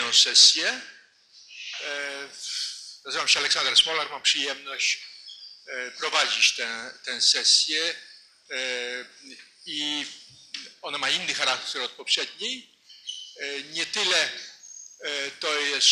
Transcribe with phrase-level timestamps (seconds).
[0.00, 0.80] kolejną sesję.
[1.80, 2.28] E,
[3.04, 4.98] nazywam się Aleksander Smolar, mam przyjemność
[5.66, 7.94] e, prowadzić tę, tę sesję
[8.50, 8.54] e,
[9.66, 10.06] i
[10.82, 12.70] ona ma inny charakter od poprzedniej.
[13.72, 14.28] Nie tyle
[15.40, 15.88] to jest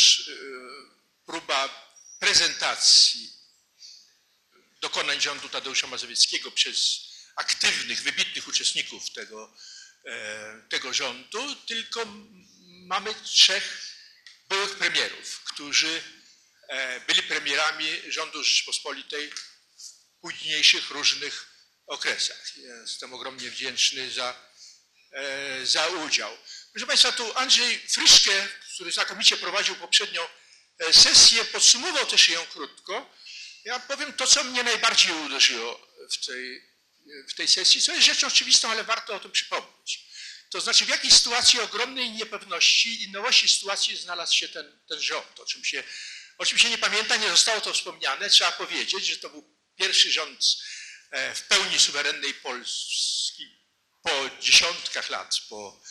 [1.26, 3.32] próba prezentacji
[4.80, 7.00] dokonań rządu Tadeusza Mazowieckiego przez
[7.36, 9.56] aktywnych, wybitnych uczestników tego,
[10.68, 12.04] tego rządu, tylko
[12.86, 13.87] mamy trzech
[14.48, 16.02] byłych premierów, którzy
[16.68, 21.46] e, byli premierami rządu Rzeczypospolitej w późniejszych różnych
[21.86, 22.56] okresach.
[22.56, 24.48] Jestem ogromnie wdzięczny za,
[25.12, 26.36] e, za udział.
[26.72, 30.22] Proszę Państwa, tu Andrzej Fryszke, który znakomicie prowadził poprzednią
[30.78, 33.14] e, sesję, podsumował też ją krótko.
[33.64, 36.62] Ja powiem to, co mnie najbardziej uderzyło w tej,
[37.28, 39.67] w tej sesji, co jest rzeczą oczywistą, ale warto o tym przypomnieć.
[40.50, 45.40] To znaczy, w jakiej sytuacji ogromnej niepewności i nowości sytuacji znalazł się ten, ten rząd,
[45.40, 45.84] o czym, się,
[46.38, 48.30] o czym się nie pamięta, nie zostało to wspomniane.
[48.30, 50.40] Trzeba powiedzieć, że to był pierwszy rząd
[51.10, 53.58] e, w pełni suwerennej Polski
[54.02, 55.82] po dziesiątkach lat, po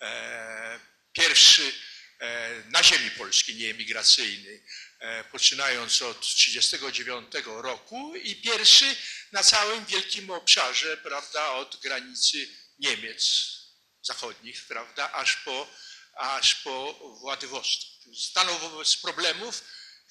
[0.00, 0.80] e,
[1.12, 1.72] pierwszy
[2.18, 4.62] e, na ziemi polskiej, nieemigracyjny,
[4.98, 8.96] e, poczynając od 1939 roku i pierwszy
[9.32, 13.55] na całym wielkim obszarze, prawda, od granicy Niemiec
[14.06, 15.68] zachodnich, prawda, aż po,
[16.16, 17.90] aż po Władywostok.
[18.14, 19.62] Stanął wobec problemów,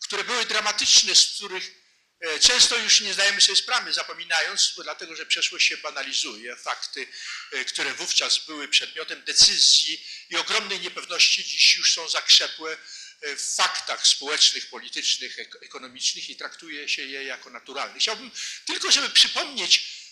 [0.04, 1.72] które były dramatyczne, z których
[2.20, 6.56] e, często już nie zdajemy sobie sprawy, zapominając, dlatego że przeszłość się banalizuje.
[6.56, 7.08] Fakty,
[7.52, 12.78] e, które wówczas były przedmiotem decyzji i ogromnej niepewności, dziś już są zakrzepłe
[13.22, 18.00] e, w faktach społecznych, politycznych, ekonomicznych i traktuje się je jako naturalne.
[18.00, 18.32] Chciałbym
[18.66, 20.06] tylko, żeby przypomnieć,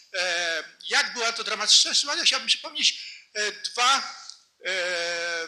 [0.88, 3.13] jak była to dramatyczna sytuacja, chciałbym przypomnieć
[3.64, 4.14] dwa,
[4.66, 5.48] e,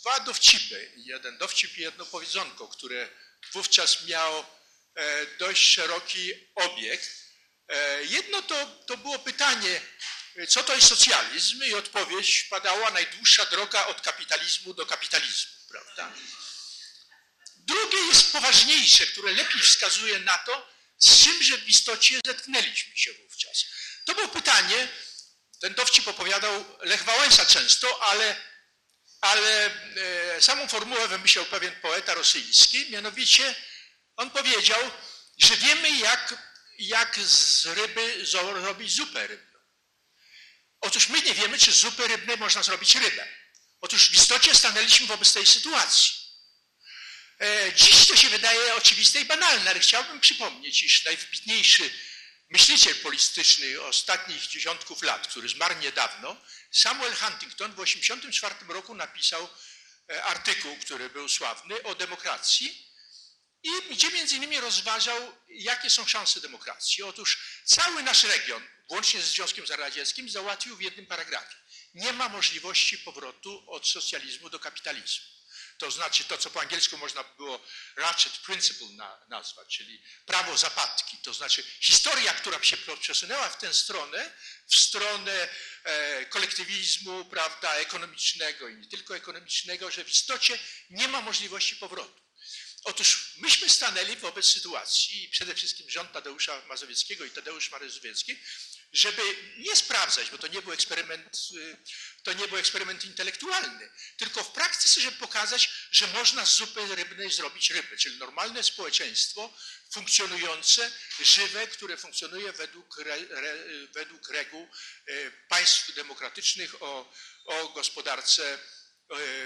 [0.00, 0.92] dwa dowcipy.
[0.96, 3.08] Jeden dowcip i jedno powiedzonko, które
[3.52, 4.60] wówczas miało
[4.94, 7.22] e, dość szeroki obieg.
[8.02, 9.80] Jedno to, to było pytanie,
[10.48, 11.64] co to jest socjalizm?
[11.64, 16.12] I odpowiedź padała najdłuższa droga od kapitalizmu do kapitalizmu, prawda?
[17.56, 23.64] Drugie jest poważniejsze, które lepiej wskazuje na to, z czymże w istocie zetknęliśmy się wówczas.
[24.04, 24.88] To było pytanie,
[25.62, 28.36] ten dowcip opowiadał Lech Wałęsa często, ale,
[29.20, 29.66] ale
[30.36, 33.54] e, samą formułę wymyślał pewien poeta rosyjski, mianowicie
[34.16, 34.90] on powiedział,
[35.38, 36.34] że wiemy jak,
[36.78, 39.58] jak z ryby zrobić zupę rybną.
[40.80, 43.28] Otóż my nie wiemy, czy z zupy rybnej można zrobić rybę.
[43.80, 46.12] Otóż w istocie stanęliśmy wobec tej sytuacji.
[47.40, 51.90] E, dziś to się wydaje oczywiste i banalne, ale chciałbym przypomnieć, iż najwybitniejszy
[52.52, 56.36] myśliciel polityczny ostatnich dziesiątków lat, który zmarł niedawno,
[56.70, 59.48] Samuel Huntington w 1984 roku napisał
[60.10, 62.88] e, artykuł, który był sławny, o demokracji
[63.62, 67.02] i gdzie między innymi rozważał, jakie są szanse demokracji.
[67.02, 71.56] Otóż cały nasz region, włącznie ze Związkiem Radzieckim, załatwił w jednym paragrafie.
[71.94, 75.41] Nie ma możliwości powrotu od socjalizmu do kapitalizmu
[75.82, 77.64] to znaczy to, co po angielsku można by było
[77.96, 83.74] ratchet principle na, nazwać, czyli prawo zapadki, to znaczy historia, która się przesunęła w tę
[83.74, 84.32] stronę,
[84.68, 85.48] w stronę
[85.84, 90.58] e, kolektywizmu, prawda, ekonomicznego i nie tylko ekonomicznego, że w istocie
[90.90, 92.22] nie ma możliwości powrotu.
[92.84, 98.38] Otóż myśmy stanęli wobec sytuacji, przede wszystkim rząd Tadeusza Mazowieckiego i Tadeusz Mazowiecki,
[98.92, 99.22] żeby
[99.58, 101.76] nie sprawdzać, bo to nie był eksperyment, y,
[102.22, 107.30] to nie był eksperyment intelektualny, tylko w praktyce, żeby pokazać, że można z zupy rybnej
[107.30, 109.54] zrobić rybę, czyli normalne społeczeństwo
[109.92, 110.90] funkcjonujące,
[111.20, 113.54] żywe, które funkcjonuje według, re, re,
[113.92, 114.68] według reguł
[115.08, 117.12] y, państw demokratycznych o,
[117.44, 118.58] o gospodarce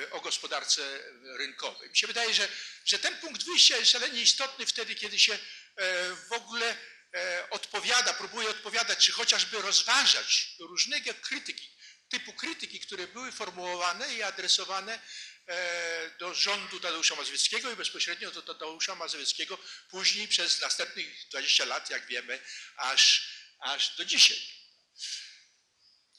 [0.03, 1.01] y, o gospodarce
[1.39, 1.91] rynkowej.
[1.91, 2.49] Mi się wydaje, że,
[2.85, 5.39] że ten punkt wyjścia jest szalenie istotny wtedy, kiedy się
[6.29, 6.77] w ogóle
[7.17, 11.76] E, odpowiada, próbuje odpowiadać, czy chociażby rozważać różnego krytyki,
[12.09, 15.01] typu krytyki, które były formułowane i adresowane
[15.47, 19.59] e, do rządu Tadeusza Mazowieckiego i bezpośrednio do Tadeusza Mazowieckiego
[19.91, 22.41] później przez następnych 20 lat, jak wiemy,
[22.77, 24.39] aż, aż do dzisiaj.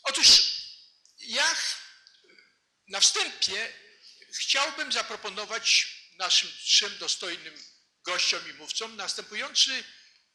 [0.04, 0.28] Otóż
[1.20, 1.56] ja
[2.88, 3.74] na wstępie
[4.34, 5.88] chciałbym zaproponować
[6.18, 7.64] naszym trzem dostojnym
[8.04, 9.84] gościom i mówcom następujący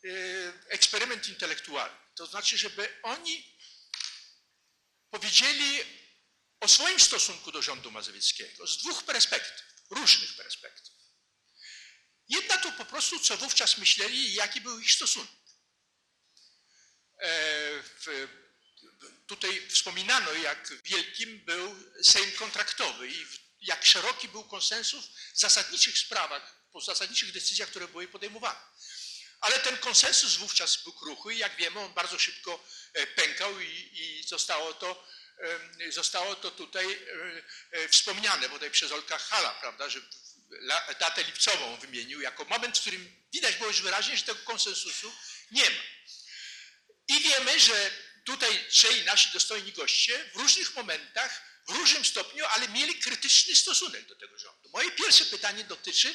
[0.05, 1.96] Y, eksperyment intelektualny.
[2.14, 3.56] To znaczy, żeby oni
[5.12, 5.84] powiedzieli
[6.60, 10.92] o swoim stosunku do rządu mazowieckiego z dwóch perspektyw, różnych perspektyw.
[12.28, 15.30] Jedna to po prostu, co wówczas myśleli i jaki był ich stosunek.
[17.20, 17.28] E,
[19.26, 25.98] tutaj wspominano, jak wielkim był Sejm kontraktowy i w jak szeroki był konsensus w zasadniczych
[25.98, 28.60] sprawach, po zasadniczych decyzjach, które były podejmowane.
[29.42, 33.90] Ale ten konsensus wówczas był kruchy i jak wiemy, on bardzo szybko e, pękał i,
[33.92, 35.08] i zostało, to,
[35.90, 36.98] zostało to tutaj
[37.72, 40.00] e, wspomniane bodaj przez Olka Hala, prawda, że
[41.00, 45.12] datę lipcową wymienił jako moment, w którym widać było już wyraźnie, że tego konsensusu
[45.50, 45.82] nie ma.
[47.08, 47.90] I wiemy, że
[48.24, 54.06] tutaj trzej nasi dostojni goście w różnych momentach, w różnym stopniu, ale mieli krytyczny stosunek
[54.06, 54.68] do tego rządu.
[54.68, 56.14] Moje pierwsze pytanie dotyczy,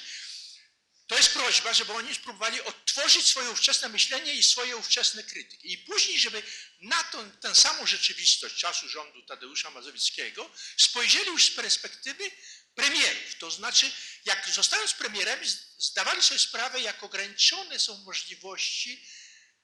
[1.07, 5.71] to jest prośba, żeby oni spróbowali odtworzyć swoje ówczesne myślenie i swoje ówczesne krytyki.
[5.73, 6.43] I później, żeby
[6.81, 12.31] na tą, tę samą rzeczywistość czasu rządu Tadeusza Mazowieckiego spojrzeli już z perspektywy
[12.75, 13.35] premierów.
[13.39, 13.91] To znaczy,
[14.25, 15.39] jak zostając premierem,
[15.77, 19.07] zdawali sobie sprawę, jak ograniczone są możliwości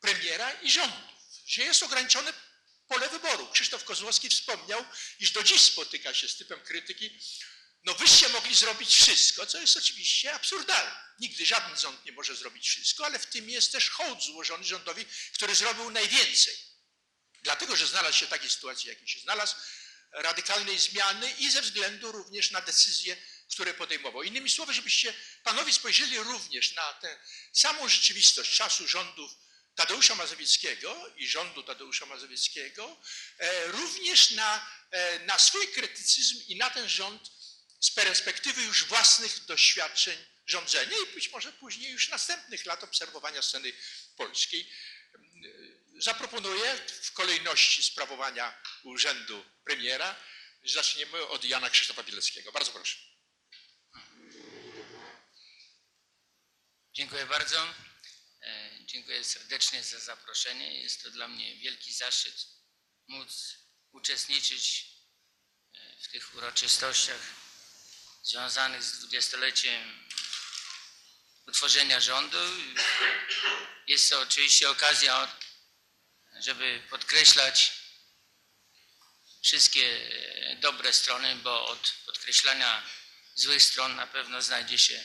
[0.02, 1.12] premiera i rządów,
[1.48, 2.34] że jest ograniczone
[2.88, 3.48] pole wyboru.
[3.48, 4.86] Krzysztof Kozłowski wspomniał,
[5.20, 7.20] iż do dziś spotyka się z typem krytyki,
[7.84, 10.96] no wyście mogli zrobić wszystko, co jest oczywiście absurdalne.
[11.20, 15.06] Nigdy żaden rząd nie może zrobić wszystko, ale w tym jest też hołd złożony rządowi,
[15.34, 16.58] który zrobił najwięcej.
[17.42, 19.56] Dlatego, że znalazł się w takiej sytuacji, jakiej się znalazł,
[20.14, 23.18] radykalnej zmiany i ze względu również na decyzje,
[23.52, 24.24] które podejmował.
[24.24, 25.14] Innymi słowy, żebyście
[25.44, 27.20] panowie spojrzeli również na tę
[27.54, 29.32] samą rzeczywistość czasu rządów
[29.76, 33.02] Tadeusza Mazowieckiego i rządu Tadeusza Mazowieckiego,
[33.38, 37.32] e, również na, e, na swój krytycyzm i na ten rząd
[37.84, 43.74] z perspektywy już własnych doświadczeń rządzenia i być może później już następnych lat obserwowania sceny
[44.18, 44.74] polskiej.
[45.98, 50.16] Zaproponuję w kolejności sprawowania urzędu premiera.
[50.66, 52.52] Zaczniemy od Jana Krzysztofa Bieleckiego.
[52.52, 52.98] Bardzo proszę.
[56.94, 57.74] Dziękuję bardzo.
[58.42, 60.82] E, dziękuję serdecznie za zaproszenie.
[60.82, 62.48] Jest to dla mnie wielki zaszczyt
[63.08, 63.58] móc
[63.92, 64.86] uczestniczyć
[65.74, 67.43] e, w tych uroczystościach
[68.24, 70.08] związanych z dwudziestoleciem
[71.48, 72.38] utworzenia rządu.
[73.88, 75.38] Jest to oczywiście okazja,
[76.40, 77.72] żeby podkreślać
[79.44, 80.12] wszystkie
[80.60, 82.84] dobre strony, bo od podkreślania
[83.36, 85.04] złych stron na pewno znajdzie się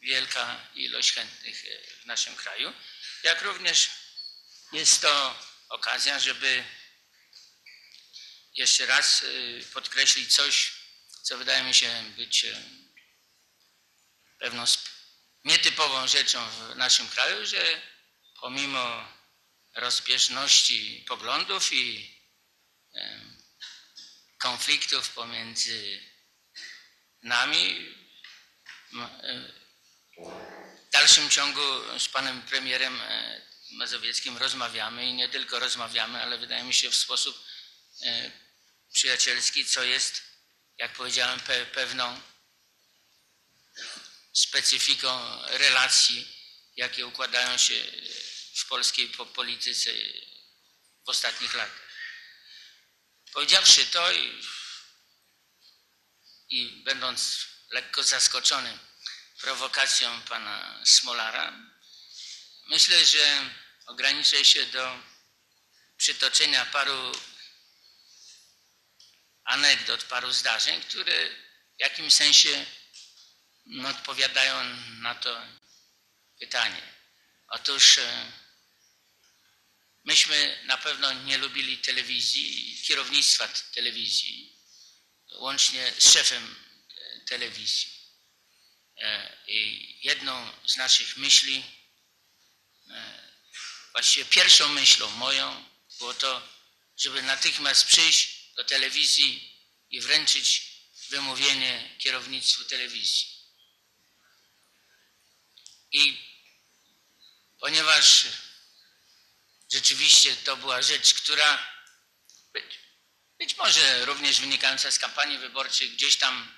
[0.00, 1.64] wielka ilość chętnych
[2.02, 2.72] w naszym kraju.
[3.22, 3.90] Jak również
[4.72, 5.38] jest to
[5.68, 6.64] okazja, żeby
[8.54, 10.77] jeszcze raz y, podkreślić coś,
[11.28, 12.56] co wydaje mi się być y,
[14.38, 14.64] pewną
[15.44, 17.80] nietypową rzeczą w naszym kraju, że
[18.40, 19.08] pomimo
[19.74, 22.18] rozbieżności poglądów i
[24.38, 26.00] konfliktów pomiędzy
[27.22, 27.94] nami,
[30.88, 31.60] w dalszym ciągu
[31.98, 33.42] z panem premierem e,
[33.72, 37.44] Mazowieckim rozmawiamy i nie tylko rozmawiamy, ale wydaje mi się w sposób
[38.02, 38.30] e,
[38.92, 40.27] przyjacielski, co jest,
[40.78, 41.40] jak powiedziałem,
[41.74, 42.20] pewną
[44.32, 46.28] specyfiką relacji,
[46.76, 47.74] jakie układają się
[48.54, 49.90] w polskiej polityce
[51.06, 51.88] w ostatnich latach.
[53.32, 54.42] Powiedziawszy to i,
[56.48, 58.78] i będąc lekko zaskoczony
[59.40, 61.52] prowokacją pana Smolara,
[62.66, 63.50] myślę, że
[63.86, 64.98] ograniczę się do
[65.96, 67.12] przytoczenia paru
[69.48, 71.28] anegdot, paru zdarzeń, które
[71.76, 72.66] w jakimś sensie
[73.66, 74.64] no, odpowiadają
[75.00, 75.42] na to
[76.38, 76.82] pytanie.
[77.48, 78.32] Otóż e,
[80.04, 84.58] myśmy na pewno nie lubili telewizji, kierownictwa telewizji,
[85.32, 86.56] łącznie z szefem
[86.98, 87.88] e, telewizji.
[88.96, 91.64] E, I jedną z naszych myśli,
[93.92, 95.64] właściwie pierwszą myślą moją
[95.98, 96.48] było to,
[96.96, 99.58] żeby natychmiast przyjść do telewizji
[99.90, 100.62] i wręczyć
[101.10, 103.26] wymówienie kierownictwu telewizji.
[105.92, 106.18] I
[107.60, 108.26] ponieważ
[109.72, 111.72] rzeczywiście to była rzecz, która
[112.52, 112.78] być,
[113.38, 116.54] być może również wynikająca z kampanii wyborczej gdzieś tam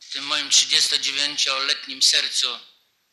[0.00, 2.60] w tym moim 39-letnim sercu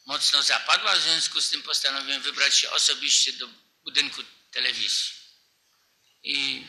[0.05, 3.47] mocno zapadła, w związku z tym postanowiłem wybrać się osobiście do
[3.83, 5.13] budynku telewizji.
[6.23, 6.67] I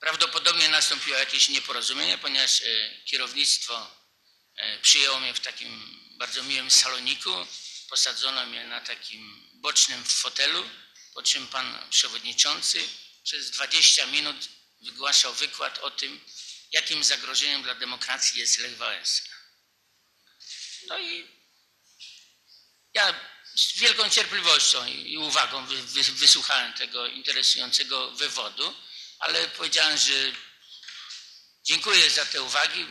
[0.00, 2.64] prawdopodobnie nastąpiło jakieś nieporozumienie, ponieważ e,
[3.04, 4.00] kierownictwo
[4.60, 7.46] E, przyjął mnie w takim bardzo miłym saloniku,
[7.88, 10.70] posadzono mnie na takim bocznym fotelu,
[11.14, 12.88] po czym pan przewodniczący
[13.24, 14.36] przez 20 minut
[14.80, 16.20] wygłaszał wykład o tym,
[16.72, 19.22] jakim zagrożeniem dla demokracji jest Lech Wałęsa.
[20.88, 21.26] No i
[22.94, 23.14] ja
[23.54, 25.66] z wielką cierpliwością i uwagą
[26.12, 28.74] wysłuchałem tego interesującego wywodu,
[29.20, 30.32] ale powiedziałem, że
[31.64, 32.86] dziękuję za te uwagi.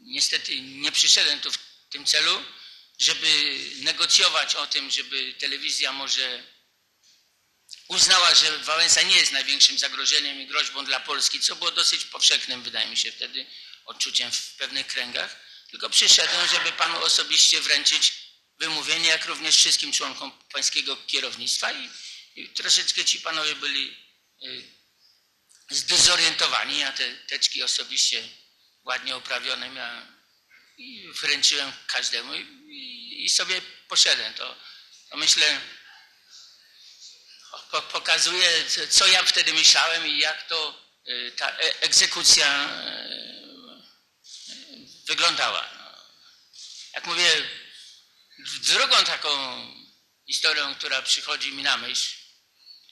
[0.00, 1.58] Niestety nie przyszedłem tu w
[1.90, 2.44] tym celu,
[2.98, 6.42] żeby negocjować o tym, żeby telewizja może
[7.88, 12.62] uznała, że Wałęsa nie jest największym zagrożeniem i groźbą dla Polski, co było dosyć powszechnym,
[12.62, 13.46] wydaje mi się, wtedy
[13.84, 15.36] odczuciem w pewnych kręgach.
[15.70, 18.12] Tylko przyszedłem, żeby panu osobiście wręczyć
[18.58, 21.88] wymówienie, jak również wszystkim członkom pańskiego kierownictwa i,
[22.36, 23.96] i troszeczkę ci panowie byli
[24.42, 24.81] y,
[25.70, 26.78] zdezorientowani.
[26.78, 28.28] Ja te teczki osobiście
[28.84, 30.22] ładnie oprawione miałem
[30.76, 34.34] i wręczyłem każdemu i, i, i sobie poszedłem.
[34.34, 34.56] To,
[35.10, 35.60] to myślę
[37.70, 43.42] po, pokazuje, co- ja wtedy myślałem i jak to y, ta e- egzekucja y,
[45.06, 45.70] wyglądała.
[45.78, 45.92] No.
[46.94, 47.48] Jak mówię,
[48.62, 49.30] drugą taką
[50.26, 52.16] historią, która przychodzi mi na myśl,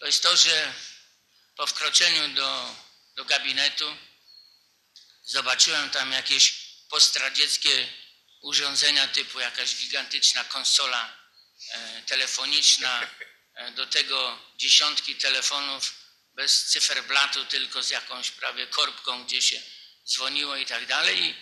[0.00, 0.72] to jest to, że
[1.60, 2.76] po wkroczeniu do,
[3.16, 3.96] do gabinetu
[5.24, 6.54] zobaczyłem tam jakieś
[6.90, 7.88] postradzieckie
[8.42, 11.16] urządzenia typu jakaś gigantyczna konsola
[11.70, 13.10] e, telefoniczna,
[13.54, 15.94] e, do tego dziesiątki telefonów
[16.34, 19.62] bez cyferblatu, tylko z jakąś prawie korbką, gdzie się
[20.06, 21.24] dzwoniło i tak dalej.
[21.24, 21.36] I,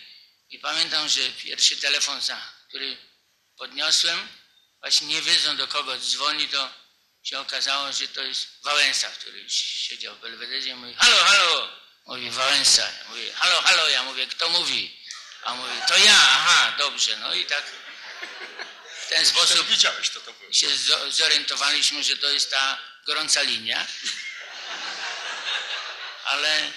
[0.55, 2.97] i pamiętam, że pierwszy telefon, za który
[3.57, 4.27] podniosłem,
[4.79, 6.73] właśnie nie wiedząc do kogo dzwoni, to
[7.29, 11.69] się okazało, że to jest Wałęsa, który siedział w Belwederze i mówi, halo, halo,
[12.05, 14.99] mówi Wałęsa, ja mówię, halo, halo, ja mówię, kto mówi?
[15.43, 17.63] A mówi, to ja, aha, dobrze, no i tak
[19.05, 20.53] w ten sposób Widziałeś, to to było.
[20.53, 23.85] się zo- zorientowaliśmy, że to jest ta gorąca linia.
[26.25, 26.71] Ale,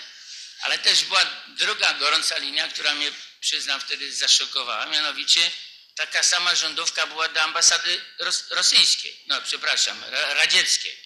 [0.63, 4.87] ale też była druga gorąca linia, która mnie, przyznam, wtedy zaszokowała.
[4.87, 5.51] Mianowicie
[5.97, 10.99] taka sama rządówka była do ambasady ros- rosyjskiej, no przepraszam, ra- radzieckiej.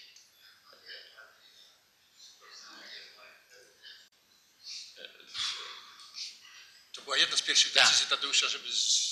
[6.95, 7.85] To była jedna z pierwszych Tak.
[7.87, 8.69] decyzji Tadeusza, żeby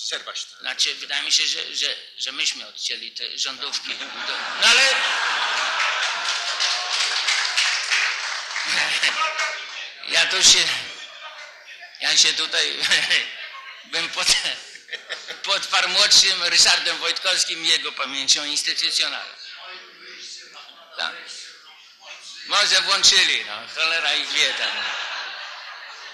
[0.09, 0.59] zerwać ten.
[0.61, 3.95] Znaczy, wydaje mi się, że, że, że myśmy odcięli te rządówki.
[4.61, 4.89] No ale...
[10.09, 10.59] Ja tu się...
[12.01, 12.79] Ja się tutaj
[13.93, 14.11] bym
[14.99, 19.35] pod, podparł młodszym Ryszardem Wojtkowskim jego pamięcią instytucjonalną.
[20.97, 21.15] Tak.
[22.47, 24.77] Może włączyli, no, cholera ich wie tam.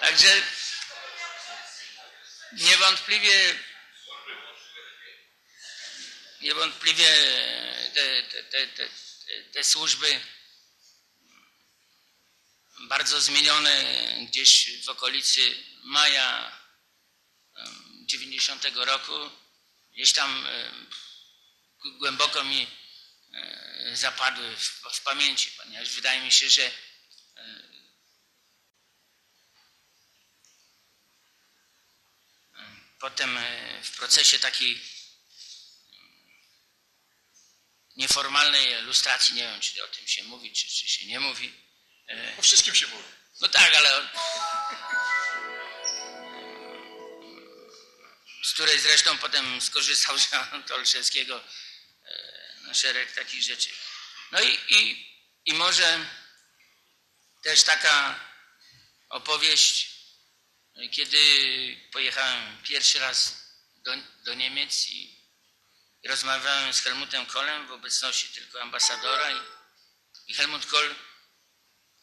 [0.01, 0.43] Także
[2.53, 3.55] niewątpliwie
[6.41, 7.07] niewątpliwie
[7.95, 8.89] te, te, te,
[9.53, 10.21] te, służby
[12.79, 13.85] bardzo zmienione
[14.29, 16.60] gdzieś w okolicy maja
[18.11, 19.31] 90 roku
[19.93, 20.91] gdzieś tam em,
[21.99, 22.67] głęboko mi
[23.35, 26.71] e, zapadły w, w pamięci, ponieważ wydaje mi się, że
[33.01, 34.81] potem e, w procesie takiej
[37.97, 41.53] nieformalnej lustracji, nie wiem, czy o tym się mówi, czy, czy się nie mówi.
[42.09, 43.09] E, O wszystkim się mówi.
[43.41, 44.09] No tak, ale
[48.45, 51.45] z której zresztą potem skorzystał Jean Tolszewskiego
[52.05, 53.71] e, na szereg takich rzeczy.
[54.33, 55.07] No i, i,
[55.45, 56.07] i może
[57.43, 58.21] też taka
[59.09, 59.91] opowieść,
[60.91, 61.21] kiedy
[61.93, 63.35] pojechałem pierwszy raz
[63.77, 63.93] do,
[64.25, 65.21] do Niemiec i,
[66.05, 69.41] rozmawiałem z Helmutem Kohlem w obecności tylko ambasadora i,
[70.27, 70.95] i Helmut Kohl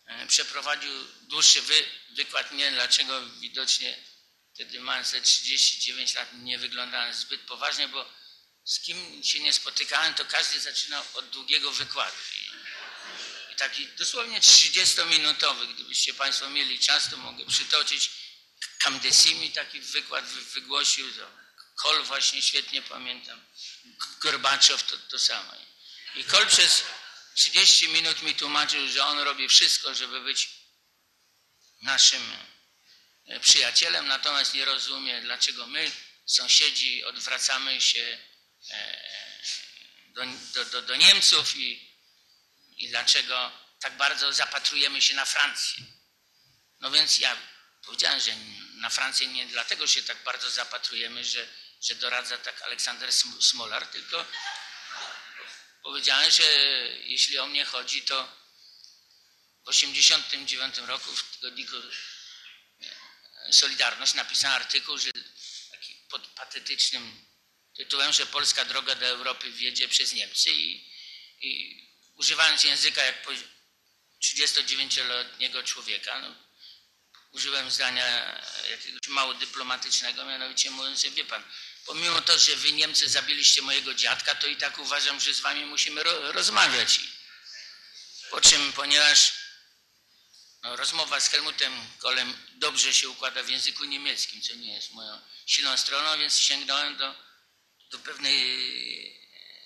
[0.05, 0.91] e, przeprowadził
[1.21, 3.97] dłuższy wy, wykład mnie, dlaczego widocznie
[4.57, 8.09] wtedy mając te 39 lat nie wyglądałem zbyt poważnie, bo
[8.65, 12.17] z kim się nie spotykałem, to każdy zaczynał od długiego wykładu.
[13.51, 18.09] I, taki dosłownie 30-minutowy, gdybyście Państwo mieli czas, to mogę przytoczyć.
[18.79, 21.07] Kamdesimi taki wykład wy, wygłosił,
[21.75, 23.45] Kol właśnie świetnie pamiętam,
[24.21, 25.53] Gorbaczow to, to samo.
[26.15, 26.83] I Kol przez
[27.35, 30.49] 30 minut mi tłumaczył, że on robi wszystko, żeby być
[31.81, 32.21] naszym
[33.41, 35.91] przyjacielem, natomiast nie rozumie, dlaczego my,
[36.25, 38.17] sąsiedzi, odwracamy się
[38.71, 39.07] e,
[40.07, 41.97] do, do, do, do Niemców i,
[42.77, 45.83] i dlaczego tak bardzo zapatrujemy się na Francję.
[46.79, 47.37] No więc ja
[47.85, 48.31] powiedziałem, że
[48.73, 51.47] na Francję nie dlatego się tak bardzo zapatrujemy, że,
[51.81, 54.25] że doradza tak Aleksander Sm- Smolar, tylko
[55.83, 56.43] powiedziałem, że
[57.03, 58.23] jeśli o mnie chodzi, to
[59.63, 61.75] w 1989 roku w tygodniku
[63.51, 65.11] Solidarność napisałem artykuł, że
[65.71, 67.25] taki pod patetycznym
[67.75, 70.91] tytułem, że polska droga do Europy wiedzie przez Niemcy i,
[71.41, 71.81] i
[72.15, 73.31] używając języka jak po-
[74.23, 76.35] 39-letniego człowieka, no,
[77.31, 78.37] użyłem zdania
[78.69, 81.43] jakiegoś mało dyplomatycznego, mianowicie mówiąc, że wie pan,
[81.85, 85.65] pomimo to, że wy Niemcy zabiliście mojego dziadka, to i tak uważam, że z wami
[85.65, 86.99] musimy ro rozmawiać.
[88.31, 89.33] Po czym, ponieważ
[90.75, 95.77] rozmowa z Helmutem Kolem dobrze się układa w języku niemieckim, co nie jest moją silną
[95.77, 97.15] stroną, więc sięgnąłem do,
[97.91, 98.37] do pewnej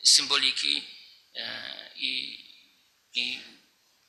[0.03, 0.87] symboliki
[1.35, 2.45] e, i,
[3.13, 3.41] i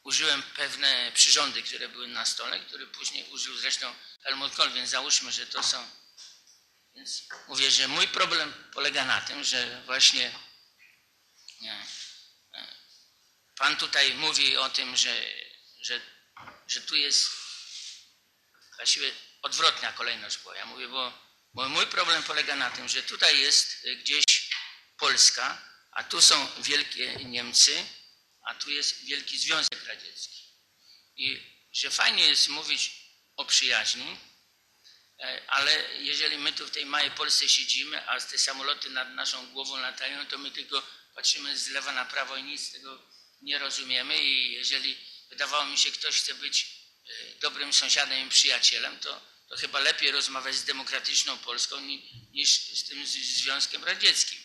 [0.03, 5.33] użyłem pewne przyrządy, które były na stole, które później użył zresztą Helmut Kohl, więc załóżmy,
[5.33, 5.91] że to są.
[6.95, 10.33] Więc mówię, że mój problem polega na tym, że właśnie
[11.61, 11.87] nie,
[12.55, 12.77] e,
[13.57, 15.25] Pan tutaj mówi o tym, że,
[15.81, 16.01] że,
[16.73, 17.31] że tu jest
[18.77, 19.13] właściwie
[19.43, 20.57] odwrotna kolejność była.
[20.57, 21.13] Ja mówię, bo,
[21.55, 24.25] bo mój problem polega na tym, że tutaj jest gdzieś
[24.99, 25.63] Polska,
[25.93, 27.87] a tu są wielkie Niemcy,
[28.47, 30.43] a tu jest Wielki Związek Radziecki.
[31.17, 32.91] I że fajnie jest mówić
[33.37, 34.17] o przyjaźni,
[35.21, 39.53] e, ale jeżeli my tu w tej małej Polsce siedzimy, a te samoloty nad naszą
[39.53, 40.83] głową latają, to my tylko
[41.15, 43.03] patrzymy z lewa na prawo i nic z tego
[43.43, 46.67] nie rozumiemy i jeżeli wydawało mi się, ktoś chce być
[47.07, 51.81] e, dobrym sąsiadem i przyjacielem, to, to chyba lepiej rozmawiać z demokratyczną Polską
[52.33, 54.43] niż z tym Związkiem Radzieckim.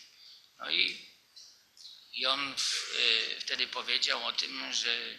[0.58, 1.08] No i,
[2.12, 5.18] i on w, y, wtedy powiedział o tym, że,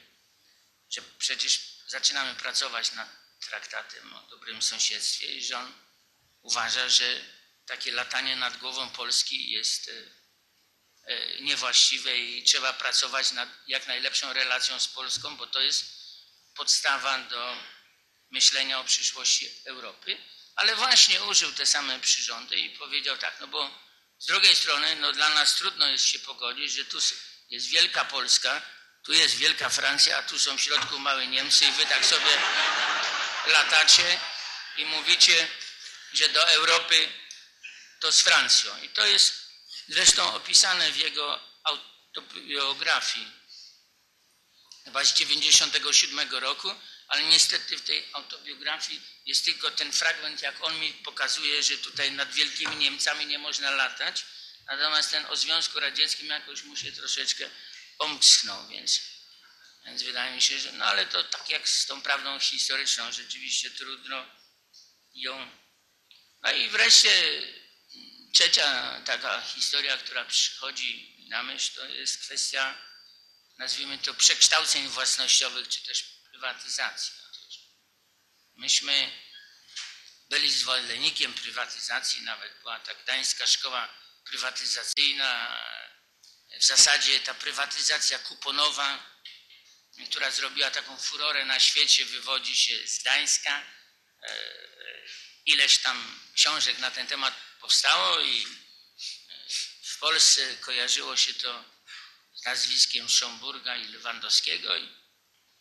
[0.89, 3.09] że przecież zaczynamy pracować nad
[3.39, 5.73] traktatem o dobrym sąsiedztwie i że on
[6.41, 7.21] uważa, że
[7.65, 10.18] takie latanie nad głową Polski jest y,
[11.39, 15.85] niewłaściwe i trzeba pracować nad jak najlepszą relacją z Polską, bo to jest
[16.55, 17.57] podstawa do
[18.31, 20.17] myślenia o przyszłości Europy.
[20.55, 23.79] Ale właśnie użył te same przyrządy i powiedział tak, no bo
[24.19, 26.97] z drugiej strony, no dla nas trudno jest się pogodzić, że tu
[27.49, 28.61] jest wielka Polska,
[29.03, 32.41] tu jest wielka Francja, a tu są w środku małe Niemcy i wy tak sobie
[33.47, 34.19] latacie
[34.77, 35.47] i mówicie,
[36.13, 37.09] że do Europy
[37.99, 38.83] to z Francją.
[38.83, 39.48] I to jest
[39.89, 43.31] zresztą opisane w jego autobiografii.
[44.83, 46.71] Chyba z 97 roku,
[47.07, 52.11] ale niestety w tej autobiografii jest tylko ten fragment, jak on mi pokazuje, że tutaj
[52.11, 54.25] nad wielkimi Niemcami nie można latać,
[54.67, 57.49] natomiast ten o Związku Radzieckim jakoś mu się troszeczkę
[57.99, 59.01] omsknął, więc,
[59.85, 63.71] więc wydaje mi się, że no ale to tak jak z tą prawdą historyczną, rzeczywiście
[63.71, 64.25] trudno
[65.13, 65.51] ją...
[66.41, 67.41] No i wreszcie
[68.33, 72.75] trzecia taka historia, która przychodzi na myśl, to jest kwestia,
[73.57, 77.13] nazwijmy to, przekształceń własnościowych, czy też prywatyzacji.
[78.55, 79.11] Myśmy
[80.29, 83.89] byli zwolennikiem prywatyzacji, nawet była ta gdańska szkoła
[84.25, 85.63] prywatyzacyjna.
[86.59, 89.19] W zasadzie ta prywatyzacja kuponowa,
[90.09, 93.63] która zrobiła taką furorę na świecie, wywodzi się z Gdańska.
[94.23, 94.35] E,
[95.45, 98.47] ileś tam książek na ten temat powstało i e,
[99.83, 101.65] w Polsce kojarzyło się to
[102.33, 104.89] z nazwiskiem Szomburga i Lewandowskiego i,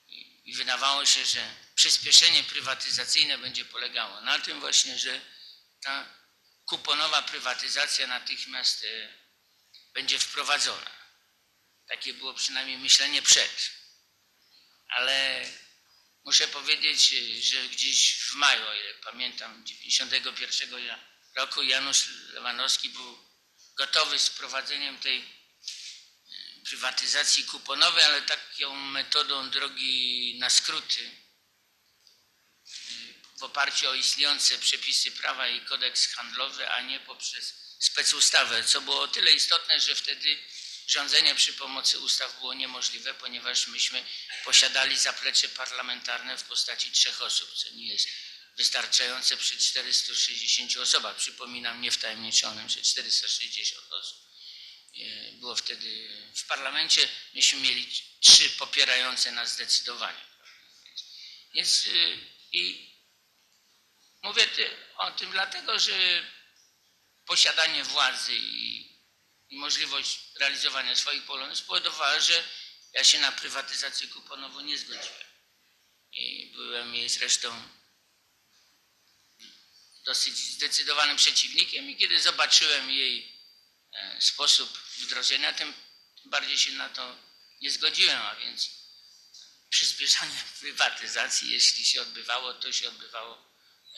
[0.08, 5.20] i, i wydawało się, że przyspieszenie prywatyzacyjne będzie polegało na tym właśnie, że
[5.80, 6.08] ta
[6.64, 9.14] kuponowa prywatyzacja natychmiast e,
[9.94, 10.90] będzie wprowadzona.
[11.88, 13.70] Takie było przynajmniej myślenie przed.
[14.88, 15.46] Ale
[16.24, 20.70] muszę powiedzieć, e, że gdzieś w maju, o ile pamiętam, 91
[21.34, 23.18] roku Janusz Lewandowski był
[23.76, 25.24] gotowy z prowadzeniem tej e,
[26.64, 31.10] prywatyzacji kuponowej, ale taką metodą drogi na skróty
[33.38, 39.00] w oparciu o istniejące przepisy prawa i kodeks handlowy, a nie poprzez specustawę, co było
[39.00, 40.38] o tyle istotne, że wtedy
[40.86, 44.04] rządzenie przy pomocy ustaw było niemożliwe, ponieważ myśmy
[44.44, 48.08] posiadali zaplecze parlamentarne w postaci trzech osób, co nie jest
[48.58, 51.16] wystarczające przy 460 osobach.
[51.16, 54.18] Przypominam niewtajemniczonym, że 460 osób
[54.96, 57.08] e, było wtedy w parlamencie.
[57.34, 57.90] Myśmy mieli
[58.20, 60.24] trzy popierające nas zdecydowanie.
[61.54, 62.18] Więc e,
[62.52, 62.88] i
[64.22, 64.48] Mówię
[64.96, 65.92] o tym dlatego, że
[67.26, 68.78] posiadanie władzy i,
[69.48, 72.44] i możliwość realizowania swoich poglądów spowodowała, że
[72.92, 75.28] ja się na prywatyzację kuponową nie zgodziłem.
[76.12, 77.62] I byłem jej zresztą
[80.08, 83.32] dosyć zdecydowanym przeciwnikiem i kiedy zobaczyłem jej
[83.92, 85.74] e, sposób wdrożenia, tym
[86.24, 87.18] bardziej się na to
[87.60, 88.70] nie zgodziłem, a więc
[89.70, 93.48] przyspieszanie prywatyzacji, jeśli się odbywało, to się odbywało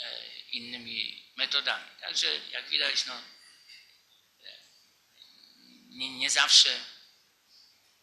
[0.00, 1.90] E, innymi metodami.
[2.00, 4.58] Także jak widać, no, e,
[5.88, 6.84] nie, nie, zawsze,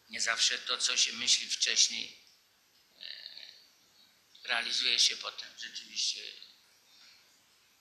[0.08, 2.18] nie zawsze to, co się myśli wcześniej,
[4.44, 6.20] realizuje się potem rzeczywiście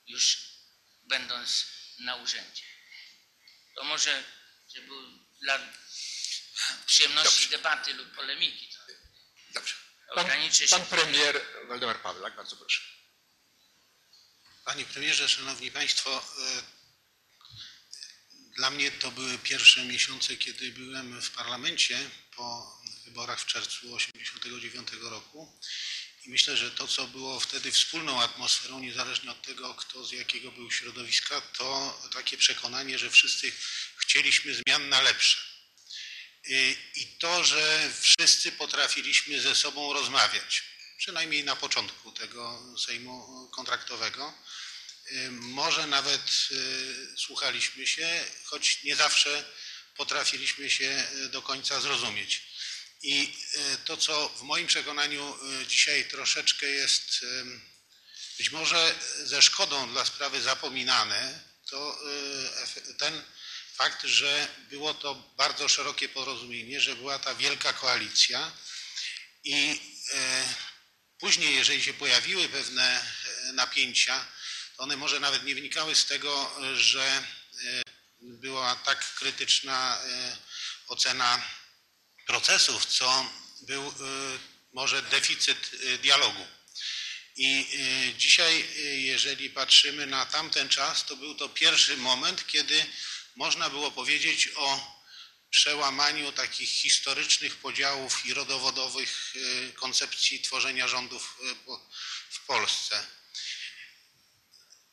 [0.07, 0.37] już
[1.03, 1.65] będąc
[1.99, 2.63] na urzędzie.
[3.75, 4.23] To może
[4.75, 5.01] że był
[5.41, 5.59] dla
[6.85, 7.57] przyjemności Dobrze.
[7.57, 8.69] debaty lub polemiki.
[8.69, 8.93] To
[9.53, 9.75] Dobrze.
[10.15, 10.67] Pan, się.
[10.67, 12.81] pan premier Waldemar Pawlak, bardzo proszę.
[14.65, 16.63] Panie premierze, szanowni państwo, e,
[18.55, 25.09] dla mnie to były pierwsze miesiące, kiedy byłem w parlamencie po wyborach w czerwcu 1989
[25.09, 25.59] roku.
[26.27, 30.51] I myślę, że to, co było wtedy wspólną atmosferą, niezależnie od tego, kto z jakiego
[30.51, 33.51] był środowiska, to takie przekonanie, że wszyscy
[33.97, 35.37] chcieliśmy zmian na lepsze.
[36.47, 40.63] I- I to, że wszyscy potrafiliśmy ze sobą rozmawiać,
[40.97, 44.33] przynajmniej na początku tego Sejmu kontraktowego.
[45.11, 49.45] Y, Może nawet y, słuchaliśmy się, choć nie zawsze
[49.97, 52.41] potrafiliśmy się y, do końca zrozumieć.
[53.07, 57.25] I y, to, co w moim przekonaniu y, dzisiaj troszeczkę jest
[58.37, 61.39] być może ze szkodą dla sprawy zapominane,
[61.69, 61.99] to
[62.63, 63.23] efe- ten
[63.75, 68.51] fakt, że było to bardzo szerokie porozumienie, że była ta wielka koalicja
[69.43, 69.81] i
[70.13, 70.45] e,
[71.19, 74.25] później, jeżeli się pojawiły pewne e, napięcia,
[74.77, 77.23] to one może nawet nie wynikały z tego, e, że e,
[78.21, 80.37] była tak krytyczna e,
[80.87, 81.41] ocena
[82.27, 83.93] procesów, co był e,
[84.73, 86.47] może deficyt e, dialogu.
[87.35, 87.67] I
[88.09, 92.85] y, dzisiaj, y, jeżeli patrzymy na tamten czas, to był to pierwszy moment, kiedy
[93.35, 94.97] można było powiedzieć o
[95.49, 101.55] przełamaniu takich historycznych podziałów i rodowodowych y, koncepcji tworzenia rządów y,
[102.29, 103.07] w Polsce.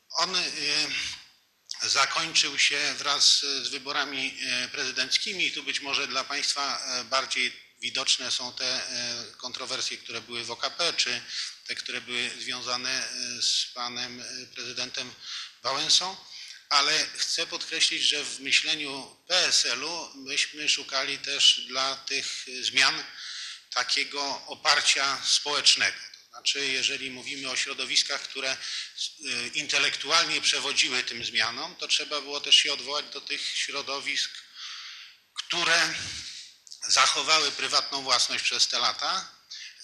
[0.09, 0.41] On y,
[1.83, 8.31] zakończył się wraz z wyborami e, prezydenckimi tu być może dla Państwa e, bardziej widoczne
[8.31, 11.21] są te e, kontrowersje, które były w OKP, czy
[11.67, 13.03] te, które były związane
[13.41, 14.23] z panem
[14.55, 15.13] prezydentem
[15.63, 16.17] Wałęsą,
[16.69, 23.03] ale chcę podkreślić, że w myśleniu PSL-u myśmy szukali też dla tych zmian
[23.73, 26.14] takiego oparcia społecznego.
[26.35, 28.57] Znaczy, jeżeli mówimy o środowiskach, które
[29.25, 34.31] y, intelektualnie przewodziły tym zmianom, to trzeba było też się odwołać do tych środowisk,
[35.33, 35.93] które
[36.87, 39.31] zachowały prywatną własność przez te lata.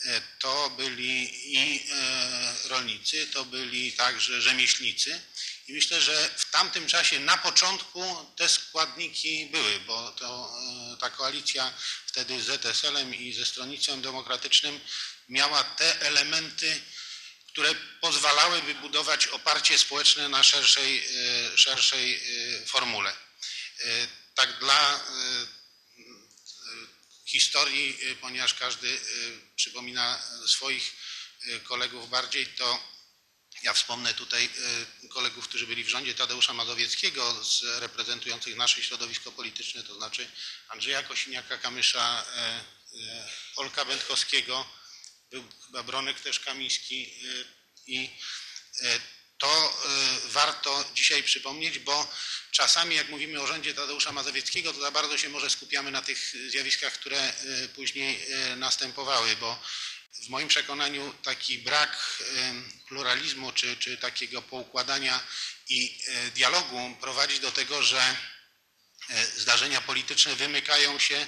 [0.05, 5.21] E, To byli i e, rolnicy, to byli także rzemieślnicy.
[5.67, 10.53] I myślę, że w tamtym czasie na początku te składniki były, bo to,
[10.93, 11.73] e, ta koalicja
[12.05, 14.79] wtedy z ZSL-em i ze Stronnictwem Demokratycznym
[15.31, 16.81] miała te elementy,
[17.47, 21.03] które pozwalałyby budować oparcie społeczne na szerszej,
[21.53, 23.11] e, szerszej e, formule.
[23.79, 24.99] E, Tak dla
[27.25, 28.99] historii, ponieważ każdy
[29.55, 30.95] przypomina swoich
[31.63, 32.83] kolegów bardziej, to
[33.63, 34.49] ja wspomnę tutaj
[35.09, 40.27] kolegów, którzy byli w rządzie Tadeusza Mazowieckiego, z, reprezentujących nasze środowisko polityczne, to znaczy
[40.67, 42.23] Andrzeja Kosiniaka-Kamysza,
[43.55, 44.65] Olka Będkowskiego,
[45.31, 47.45] był chyba Bronek też Kamiński y,
[47.87, 48.09] i
[48.81, 48.99] y,
[49.37, 49.81] to
[50.25, 52.13] y, warto dzisiaj przypomnieć, bo
[52.51, 56.35] czasami jak mówimy o rządzie Tadeusza Mazowieckiego, to za bardzo się może skupiamy na tych
[56.47, 57.33] zjawiskach, które
[57.75, 58.25] później
[58.57, 59.63] następowały, bo
[60.25, 62.21] w moim przekonaniu taki brak
[62.87, 65.23] pluralizmu czy, czy takiego poukładania
[65.69, 65.99] i
[66.35, 68.15] dialogu prowadzi do tego, że
[69.37, 71.27] zdarzenia polityczne wymykają się,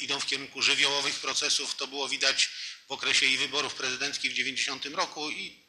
[0.00, 1.74] idą w kierunku żywiołowych procesów.
[1.74, 2.50] To było widać
[2.88, 5.62] w okresie i wyborów prezydenckich w 90 roku i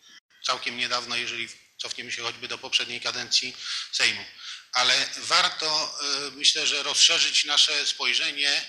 [0.45, 1.47] całkiem niedawno, jeżeli
[1.77, 3.55] cofniemy się choćby do poprzedniej kadencji
[3.91, 4.25] Sejmu.
[4.73, 8.65] Ale warto, y, myślę, że rozszerzyć nasze spojrzenie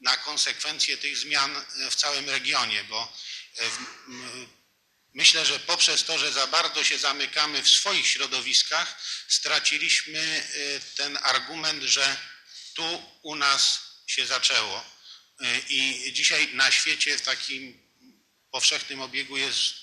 [0.00, 3.12] na konsekwencje tych zmian y, w całym regionie, bo
[3.58, 3.62] y,
[5.14, 10.48] myślę, że poprzez to, że za bardzo się zamykamy w swoich środowiskach, straciliśmy
[10.96, 12.16] ten argument, że
[12.74, 14.84] tu u nas się zaczęło.
[15.68, 17.87] I dzisiaj na świecie w takim
[18.50, 19.74] powszechnym obiegu jest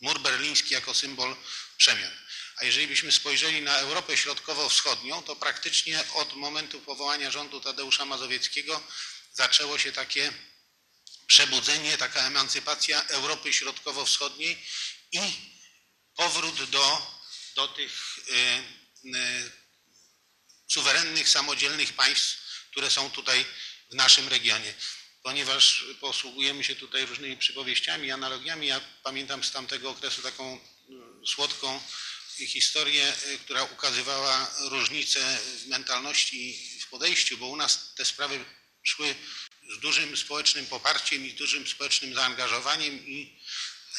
[0.00, 1.36] mur berliński jako symbol
[1.76, 2.12] przemian.
[2.56, 8.82] A jeżeli byśmy spojrzeli na Europę Środkowo-Wschodnią, to praktycznie od momentu powołania rządu Tadeusza Mazowieckiego
[9.32, 10.32] zaczęło się takie
[11.26, 14.66] przebudzenie, taka emancypacja Europy Środkowo-Wschodniej
[15.12, 15.20] i
[16.16, 17.16] powrót do,
[17.54, 18.32] do tych y,
[19.16, 19.52] y,
[20.68, 22.38] suwerennych, samodzielnych państw,
[22.70, 23.46] które są tutaj
[23.90, 24.74] w naszym regionie.
[25.28, 31.80] Ponieważ posługujemy się tutaj różnymi przypowieściami, analogiami, ja pamiętam z tamtego okresu taką y, słodką
[32.46, 38.44] historię, y, która ukazywała różnice w mentalności i w podejściu, bo u nas te sprawy
[38.82, 39.14] szły
[39.76, 43.40] z dużym społecznym poparciem i dużym społecznym zaangażowaniem i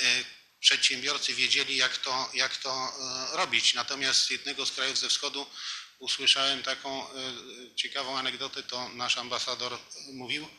[0.01, 0.23] e,
[0.59, 3.73] przedsiębiorcy wiedzieli, jak to, jak to e, robić.
[3.73, 5.47] Natomiast z jednego z krajów ze wschodu
[5.99, 7.15] usłyszałem taką e,
[7.75, 9.79] ciekawą anegdotę, to nasz ambasador
[10.13, 10.49] mówił.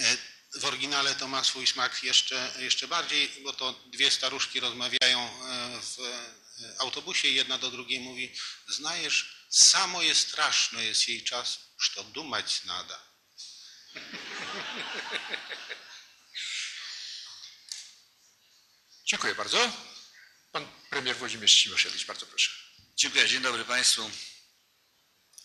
[0.00, 0.16] E,
[0.54, 5.80] W oryginale to ma swój smak jeszcze, jeszcze bardziej, bo to dwie staruszki rozmawiają e,
[5.80, 6.34] w e,
[6.78, 8.34] autobusie i jedna do drugiej mówi
[8.68, 13.02] znajesz, samo jest straszno jest jej czas, że dumać nada.
[19.06, 19.72] Dziękuję bardzo.
[20.52, 22.50] Pan premier Włodzimierz Cimoszewicz, bardzo proszę.
[22.96, 24.10] Dziękuję, dzień dobry Państwu.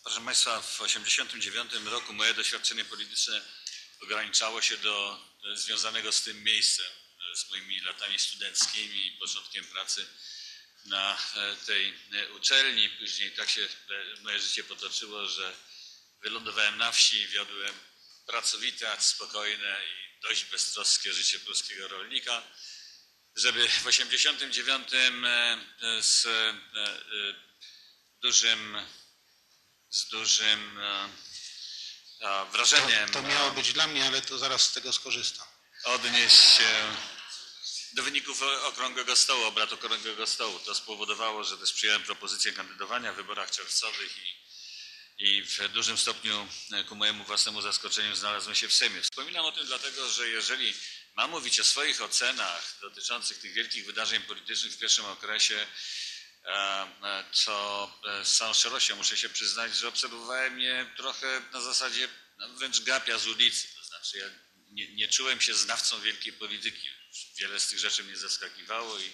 [0.04, 3.42] Proszę Państwa, w 1989 roku moje doświadczenie polityczne
[4.02, 5.20] ograniczało się do
[5.54, 10.08] związanego z tym miejscem, e, z moimi latami studenckimi i początkiem pracy
[10.86, 12.90] na e, tej e, uczelni.
[12.90, 13.68] Później tak się
[14.22, 15.56] moje życie potoczyło, że
[16.22, 17.74] wylądowałem na wsi, wiodłem
[18.28, 22.44] pracowite, spokojne i dość beztroskie życie polskiego rolnika
[23.38, 24.98] żeby w 89 e,
[25.82, 26.28] e, z
[28.22, 28.78] dużym,
[29.90, 30.80] z dużym
[32.22, 35.48] a, To, wrażeniem to miało być dla mnie, ale to zaraz z tego skorzystam.
[35.84, 36.96] odnieść się
[37.94, 40.60] do wyników Okrągłego Stołu, obrad Okrągłego Stołu.
[40.60, 44.38] To spowodowało, że też przyjąłem propozycję kandydowania w wyborach czerwcowych i,
[45.18, 49.02] i w dużym stopniu e, ku mojemu własnemu zaskoczeniu znalazłem się w Sejmie.
[49.02, 50.74] Wspominam o tym dlatego, że jeżeli
[51.16, 55.68] mam mówić o swoich ocenach dotyczących tych wielkich wydarzeń politycznych w pierwszym okresie,
[56.48, 57.24] e,
[58.22, 62.08] e, z całą szczerością muszę się przyznać, że obserwowałem je trochę na zasadzie
[62.38, 63.68] no, wręcz gapia z ulicy.
[63.76, 64.26] To znaczy ja
[64.72, 66.90] nie, nie czułem się znawcą wielkiej polityki.
[67.40, 69.12] Wiele z tych rzeczy mnie zaskakiwało i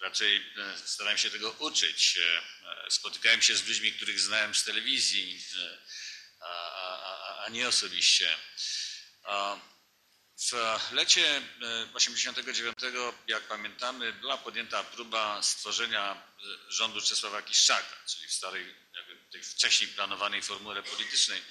[0.00, 2.18] raczej e, starałem się tego uczyć.
[2.18, 2.42] E,
[2.90, 5.44] Spotykałem się z ludźmi, których znałem z telewizji,
[6.40, 8.36] a, a- a nie osobiście.
[10.50, 11.42] W lecie e,
[11.94, 12.78] 89,
[13.26, 19.42] jak pamiętamy, była podjęta próba stworzenia e, rządu Czesława Kiszczaka, czyli w starej, jakby tej
[19.42, 21.42] wcześniej planowanej formule politycznej.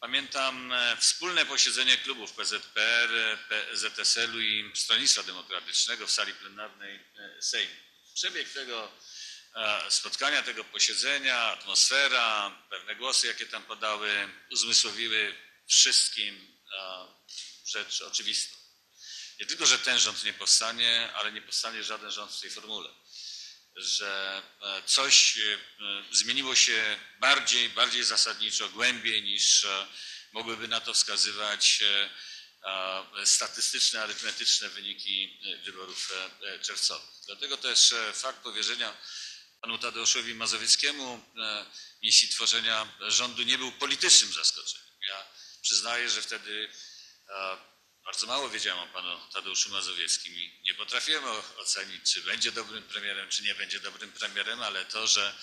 [0.00, 7.42] Pamiętam e, wspólne posiedzenie klubów PZPR, e, ZSL-u i Stronnictwa Demokratycznego w sali plenarnej e,
[7.42, 7.74] Sejmu.
[8.14, 8.92] Przebieg tego
[9.54, 17.16] e, spotkania, tego posiedzenia, atmosfera, pewne głosy, jakie tam padały, uzmysłowiły wszystkim e,
[17.66, 18.56] rzecz oczywistą.
[19.40, 22.90] Nie tylko, że ten rząd nie powstanie, ale nie powstanie żaden rząd w tej formule.
[23.76, 25.58] Że e, coś e,
[26.12, 29.86] zmieniło się bardziej, bardziej zasadniczo, głębiej niż e,
[30.32, 31.84] mogłyby na to wskazywać
[33.24, 36.12] statystyczne, arytmetyczne wyniki wyborów
[36.62, 37.10] czerwcowych.
[37.26, 38.96] Dlatego też fakt powierzenia
[39.60, 41.24] panu Tadeuszowi Mazowieckiemu
[42.02, 44.92] misji tworzenia rządu nie był politycznym zaskoczeniem.
[45.08, 45.26] Ja
[45.62, 46.70] przyznaję, że wtedy
[48.04, 51.24] bardzo mało wiedziałem o panu Tadeuszu Mazowieckim i nie potrafiłem
[51.56, 55.34] ocenić, czy będzie dobrym premierem, czy nie będzie dobrym premierem, ale to, że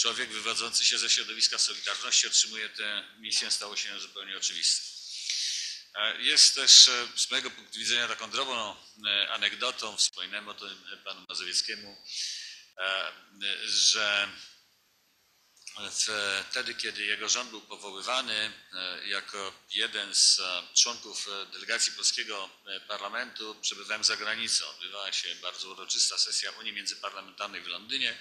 [0.00, 4.96] człowiek wywodzący się ze środowiska Solidarności otrzymuje tę misję, stało się zupełnie oczywiste.
[6.18, 11.24] Jest też e, z mojego punktu widzenia taką drobną e, anegdotą, wspominałem o tym panu
[11.28, 11.96] Mazowieckiemu,
[12.78, 13.12] e,
[13.64, 14.28] że
[16.50, 22.50] wtedy, kiedy jego rząd był powoływany e, jako jeden z e, członków e, delegacji polskiego
[22.88, 24.68] parlamentu, przebywałem za granicą.
[24.68, 28.18] Odbywała się bardzo uroczysta sesja Unii Międzyparlamentarnej w Londynie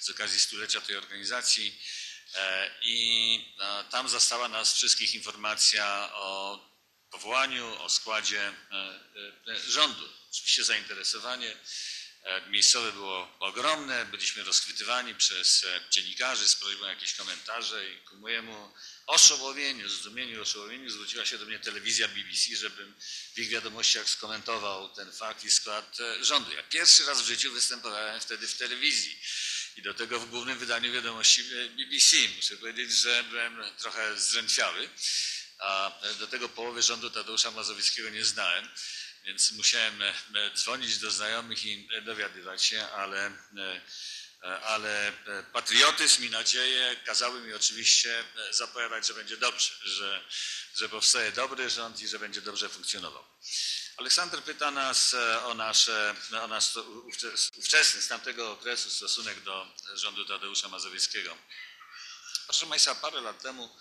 [0.00, 1.82] z okazji stulecia tej organizacji
[2.82, 3.56] i
[3.90, 6.60] tam zastała nas wszystkich informacja o
[7.10, 8.52] powołaniu, o składzie
[9.68, 10.08] rządu.
[10.30, 11.56] Oczywiście zainteresowanie
[12.50, 18.16] Miejscowe było ogromne, byliśmy rozchwytywani przez e, dziennikarzy z prośbą o jakieś komentarze i ku
[18.16, 18.72] mojemu
[19.06, 22.94] oszołomieniu, zdumieniu, oszołomieniu zwróciła się do mnie telewizja BBC, żebym
[23.34, 26.52] w ich wiadomościach skomentował ten fakt i skład e, rządu.
[26.52, 29.18] Ja pierwszy raz w życiu występowałem wtedy w telewizji
[29.76, 32.16] i do tego w głównym wydaniu wiadomości e, BBC.
[32.36, 34.88] Muszę powiedzieć, że byłem trochę zdrętwiały,
[35.58, 38.68] a e, do tego połowy rządu Tadeusza Mazowieckiego nie znałem.
[39.24, 43.32] Więc musiałem e, e, dzwonić do znajomych i e, dowiadywać się, ale,
[44.62, 45.12] ale
[45.52, 50.24] patriotyzm i nadzieje kazały mi oczywiście zapowiadać, że będzie dobrze, że,
[50.76, 53.24] że powstaje dobry rząd i że będzie dobrze funkcjonował.
[53.96, 60.24] Aleksander pyta nas o, nasze, o nasz ówcze- ówczesny z tamtego okresu stosunek do rządu
[60.24, 61.38] Tadeusza Mazowieckiego.
[62.46, 63.76] Proszę Państwa, parę lat temu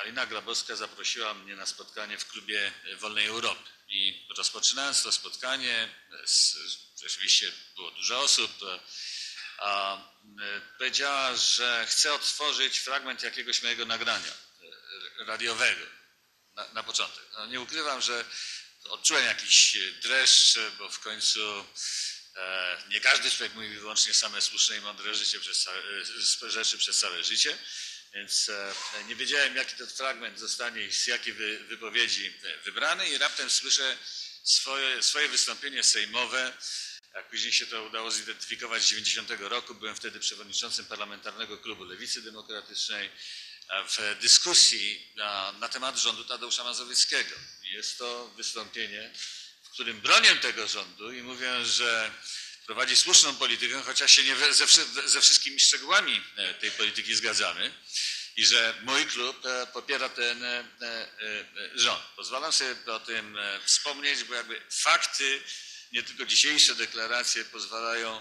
[0.00, 3.70] Alina Grabowska zaprosiła mnie na spotkanie w klubie Wolnej Europy.
[3.88, 5.88] I rozpoczynając to spotkanie,
[6.22, 6.56] e, z,
[7.02, 8.80] rzeczywiście było dużo osób, e,
[9.58, 14.32] a, e, powiedziała, że chce odtworzyć fragment jakiegoś mojego nagrania
[15.20, 15.86] e, radiowego.
[16.54, 17.24] na, na początek.
[17.38, 18.24] No, nie ukrywam, że
[18.88, 21.64] odczułem jakiś dreszcz, bo w końcu
[22.36, 25.78] e, nie każdy człowiek mówi wyłącznie same słuszne i mądre życie przez całe,
[26.42, 27.58] e, rzeczy przez całe życie.
[28.14, 28.74] Więc e,
[29.08, 33.96] nie wiedziałem, jaki ten fragment zostanie i z jakiej wy, wypowiedzi wybrany, i raptem słyszę
[34.44, 36.52] swoje, swoje wystąpienie sejmowe.
[37.14, 42.22] Jak później się to udało zidentyfikować z 90 roku, byłem wtedy przewodniczącym Parlamentarnego Klubu Lewicy
[42.22, 43.10] Demokratycznej
[43.88, 47.34] w dyskusji na, na temat rządu Tadeusza Mazowieckiego.
[47.62, 49.12] Jest to wystąpienie,
[49.62, 52.10] w którym bronię tego rządu i mówię, że
[52.66, 54.66] prowadzi słuszną politykę, chociaż się nie ze,
[55.08, 57.74] ze wszystkimi szczegółami e, tej polityki zgadzamy
[58.36, 60.68] i że mój klub e, popiera ten e,
[61.74, 62.02] rząd.
[62.16, 65.42] Pozwalam sobie o tym wspomnieć, bo jakby fakty,
[65.92, 68.20] nie tylko dzisiejsze deklaracje pozwalają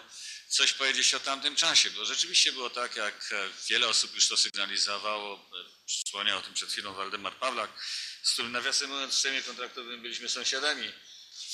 [0.50, 3.34] coś powiedzieć o tamtym czasie, bo rzeczywiście było tak, jak
[3.70, 5.50] wiele osób już to sygnalizowało,
[5.88, 7.72] wspomniał o tym przed chwilą Waldemar Pawlak,
[8.24, 10.92] z którym nawiasem mówiąc w Sejmie Kontraktowym byliśmy sąsiadami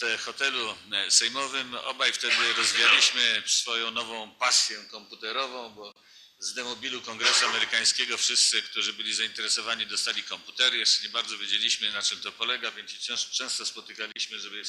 [0.02, 0.78] w hotelu
[1.10, 1.76] sejmowym.
[1.76, 5.94] Obaj wtedy rozwijaliśmy swoją nową pasję komputerową, bo
[6.40, 10.78] z demobilu Kongresu Amerykańskiego wszyscy, którzy byli zainteresowani, dostali komputery.
[10.78, 12.92] Jeszcze nie bardzo wiedzieliśmy, na czym to polega, więc
[13.32, 14.64] często spotykaliśmy, żeby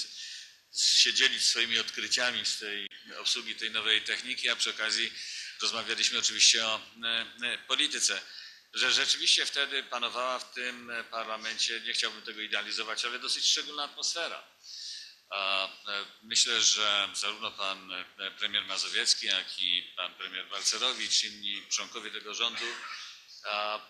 [0.76, 2.88] się dzielić swoimi odkryciami z tej
[3.18, 5.12] obsługi tej nowej techniki, a przy okazji
[5.62, 6.80] rozmawialiśmy oczywiście o
[7.66, 8.20] polityce.
[8.74, 14.57] Że rzeczywiście wtedy panowała w tym parlamencie, nie chciałbym tego idealizować, ale dosyć szczególna atmosfera.
[16.22, 17.92] Myślę, że zarówno pan
[18.38, 22.64] premier Mazowiecki, jak i pan premier Balcerowicz, inni członkowie tego rządu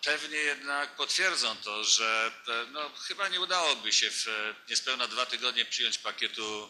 [0.03, 2.31] pewnie jednak potwierdzą to, że
[2.71, 4.25] no, chyba nie udałoby się w
[4.69, 6.69] niespełna dwa tygodnie przyjąć pakietu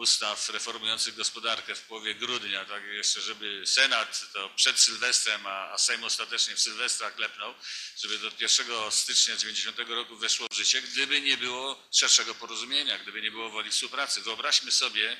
[0.00, 5.78] ustaw reformujących gospodarkę w połowie grudnia, tak jeszcze, żeby Senat to przed Sylwestrem, a, a
[5.78, 7.54] Sejm ostatecznie w Sylwestra klepnął,
[8.02, 13.22] żeby do 1 stycznia 90 roku weszło w życie, gdyby nie było szerszego porozumienia, gdyby
[13.22, 14.20] nie było woli współpracy.
[14.20, 15.16] Wyobraźmy sobie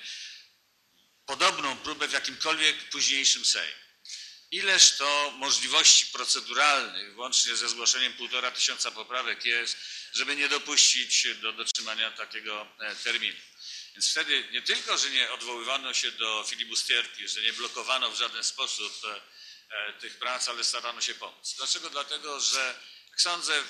[1.26, 3.80] podobną próbę w jakimkolwiek późniejszym Sejmie.
[4.50, 9.76] Ileż to możliwości proceduralnych, włącznie ze zgłoszeniem półtora tysiąca poprawek jest,
[10.12, 13.38] żeby nie dopuścić do dotrzymania takiego e, terminu.
[13.94, 18.44] Więc wtedy nie tylko, że nie odwoływano się do filibustierki, że nie blokowano w żaden
[18.44, 19.22] sposób e,
[19.70, 21.54] e, tych prac, ale starano się pomóc.
[21.56, 21.90] Dlaczego?
[21.90, 23.64] Dlatego, że jak sądzę,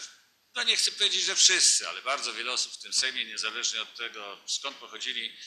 [0.54, 3.96] no nie chcę powiedzieć, że wszyscy, ale bardzo wiele osób w tym Sejmie, niezależnie od
[3.96, 5.38] tego, skąd pochodzili,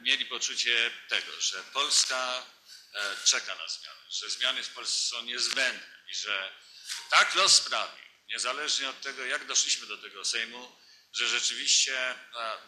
[0.00, 2.46] mieli poczucie tego, że Polska
[3.24, 6.52] czeka na zmiany, że zmiany w Polsce są niezbędne i że
[7.10, 10.79] tak los sprawił, niezależnie od tego, jak doszliśmy do tego Sejmu,
[11.12, 12.16] że rzeczywiście e,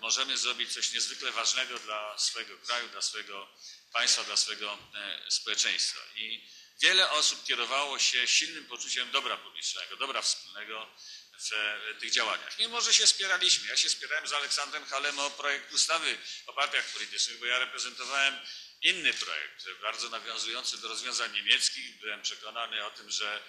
[0.00, 3.48] możemy zrobić coś niezwykle ważnego dla swojego kraju, dla swojego
[3.92, 6.00] państwa, dla swojego e, społeczeństwa.
[6.16, 6.48] I
[6.82, 10.90] wiele osób kierowało się silnym poczuciem dobra publicznego, dobra wspólnego
[11.38, 12.58] w e, tych działaniach.
[12.58, 13.68] Mimo, że się spieraliśmy.
[13.68, 18.34] Ja się spierałem z Aleksandrem Halem o projekt ustawy o partiach politycznych, bo ja reprezentowałem
[18.82, 22.00] inny projekt, bardzo nawiązujący do rozwiązań niemieckich.
[22.00, 23.42] Byłem przekonany o tym, że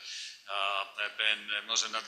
[1.18, 2.06] ten może nad,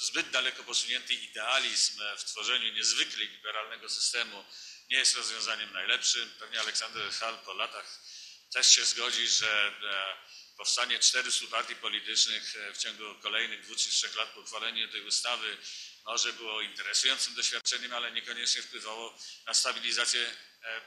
[0.00, 4.44] zbyt daleko posunięty idealizm w tworzeniu niezwykle liberalnego systemu
[4.90, 6.30] nie jest rozwiązaniem najlepszym.
[6.38, 8.00] Pewnie Aleksander Hall po latach
[8.52, 10.16] też się zgodzi, że e,
[10.56, 15.02] powstanie 400 partii politycznych e, w ciągu kolejnych dwóch czy trzech lat po uchwaleniu tej
[15.02, 15.56] ustawy
[16.04, 20.36] może było interesującym doświadczeniem, ale niekoniecznie wpływało na stabilizację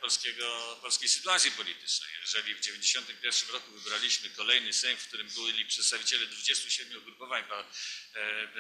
[0.02, 2.10] polskiego, polskiej sytuacji politycznej.
[2.22, 7.56] Jeżeli w 1991 roku wybraliśmy kolejny Sejm, w którym byli przedstawiciele 27 ugrupowań e,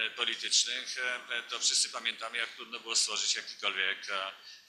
[0.05, 0.95] e, politycznych,
[1.49, 3.97] to wszyscy pamiętamy, jak trudno było stworzyć jakikolwiek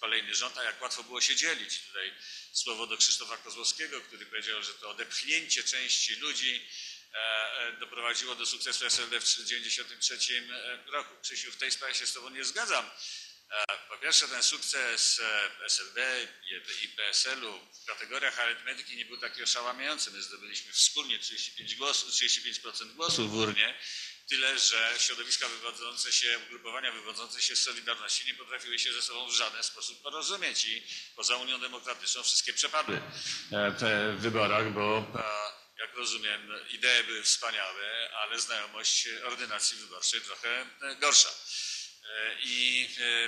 [0.01, 1.79] kolejny rząd, a jak łatwo było się dzielić.
[1.79, 2.15] Tutaj
[2.53, 6.67] słowo do Krzysztofa Kozłowskiego, który powiedział, że to odepchnięcie części ludzi
[7.81, 10.49] doprowadziło do sukcesu SLD w 1993
[10.87, 11.15] roku.
[11.23, 12.91] Krzysiu, w tej sprawie się z Tobą nie zgadzam.
[13.89, 16.29] Po pierwsze, ten sukces e, SLD
[16.83, 20.11] i PSL-u w kategoriach arytmetyki nie był taki oszałamiający.
[20.11, 22.61] My zdobyliśmy wspólnie 35%, głosów, 35
[22.97, 23.75] głosów w urnie,
[24.29, 29.29] tyle że środowiska wywodzące się, ugrupowania wywodzące się z Solidarności nie potrafiły się ze sobą
[29.29, 30.83] w żaden sposób porozumieć i
[31.17, 32.97] poza Unią Demokratyczną wszystkie przepadły
[33.53, 33.71] e,
[34.17, 40.67] w wyborach, bo e, jak rozumiem, idee były wspaniałe, ale znajomość ordynacji wyborczej trochę
[41.01, 41.31] gorsza.
[42.11, 43.25] E, I e,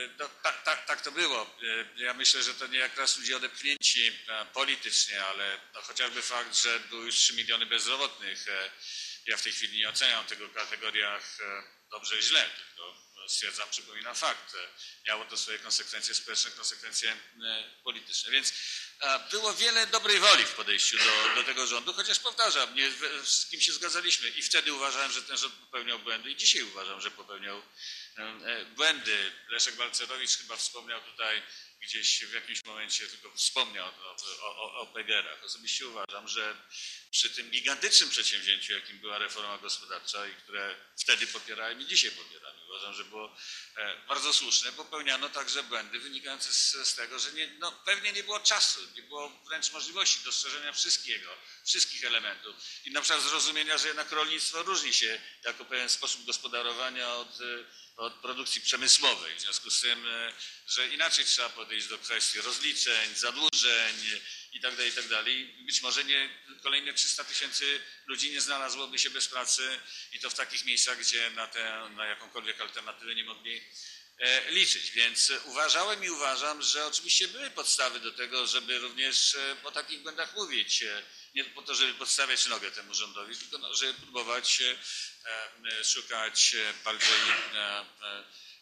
[0.00, 1.56] e, no, tak, tak, tak to było.
[1.96, 4.12] Ja myślę, że to nie jak raz ludzie odepchnięci
[4.52, 8.46] politycznie, ale no, chociażby fakt, że były już 3 miliony bezrobotnych.
[9.26, 11.38] Ja w tej chwili nie oceniam tego w kategoriach
[11.90, 12.96] dobrze i źle, tylko
[13.28, 14.56] stwierdzam, przypominam fakt.
[15.08, 17.16] Miało to swoje konsekwencje społeczne, konsekwencje
[17.84, 18.32] polityczne.
[18.32, 18.52] Więc
[19.30, 22.90] było wiele dobrej woli w podejściu do, do tego rządu, chociaż powtarzam, nie
[23.22, 27.10] wszystkim się zgadzaliśmy i wtedy uważałem, że ten rząd popełniał błędy i dzisiaj uważam, że
[27.10, 27.62] popełniał
[28.18, 29.32] e, e, błędy.
[29.48, 31.42] Leszek Balcerowicz chyba wspomniał tutaj
[31.82, 35.44] gdzieś w jakimś momencie tylko wspomniał o, o, o, PGR-ach.
[35.44, 36.56] Osobiście uważam, że
[37.10, 42.54] przy tym gigantycznym przedsięwzięciu, jakim była reforma gospodarcza i które wtedy popierałem i dzisiaj popieram,
[42.68, 43.36] uważam, że było
[43.76, 48.24] e, bardzo słuszne, popełniano także błędy wynikające z, z tego, że nie, no, pewnie nie
[48.24, 51.30] było czasu, nie było wręcz możliwości dostrzeżenia wszystkiego,
[51.64, 57.14] wszystkich elementów i na przykład zrozumienia, że jednak rolnictwo różni się jako pewien sposób gospodarowania
[57.14, 57.64] od, e,
[58.00, 59.36] od produkcji przemysłowej.
[59.36, 60.32] W związku z tym, e,
[60.68, 63.96] że inaczej trzeba podejść do kwestii rozliczeń, zadłużeń
[64.52, 65.64] i tak dalej, i tak.
[65.66, 66.30] Być może nie,
[66.62, 69.80] kolejne 300 tysięcy ludzi nie znalazłoby się bez pracy
[70.12, 71.50] i to w takich miejscach, gdzie na,
[71.88, 73.60] na jakąkolwiek alternatywę nie mogli
[74.18, 74.90] e, liczyć.
[74.90, 80.00] Więc uważałem i uważam, że oczywiście były podstawy do tego, żeby również e, o takich
[80.00, 80.84] błędach mówić.
[81.34, 84.62] Nie po to, żeby podstawiać nogę temu rządowi, tylko no, żeby próbować
[85.84, 87.08] szukać e, bardziej
[87.54, 87.84] e,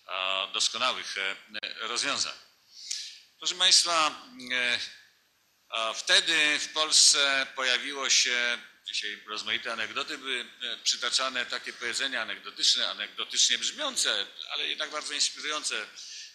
[0.09, 1.37] e, doskonałych e,
[1.89, 2.35] rozwiązań.
[3.39, 4.79] Proszę Państwa, e,
[5.95, 13.59] wtedy w Polsce pojawiło się, dzisiaj rozmaite anegdoty były e, przytaczane, takie powiedzenia anegdotyczne, anegdotycznie
[13.59, 15.87] brzmiące, ale jednak bardzo inspirujące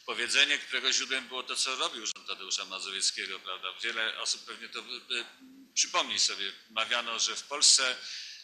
[0.06, 3.68] powiedzenie, którego źródłem było to, co robił rząd Tadeusza Mazowieckiego, prawda?
[3.84, 5.26] Wiele osób pewnie to y, y,
[5.74, 6.52] przypomni sobie.
[6.70, 7.96] Mawiano, że w Polsce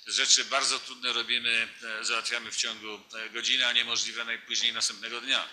[0.09, 5.49] rzeczy bardzo trudne robimy, e, załatwiamy w ciągu e, godziny, a niemożliwe najpóźniej następnego dnia.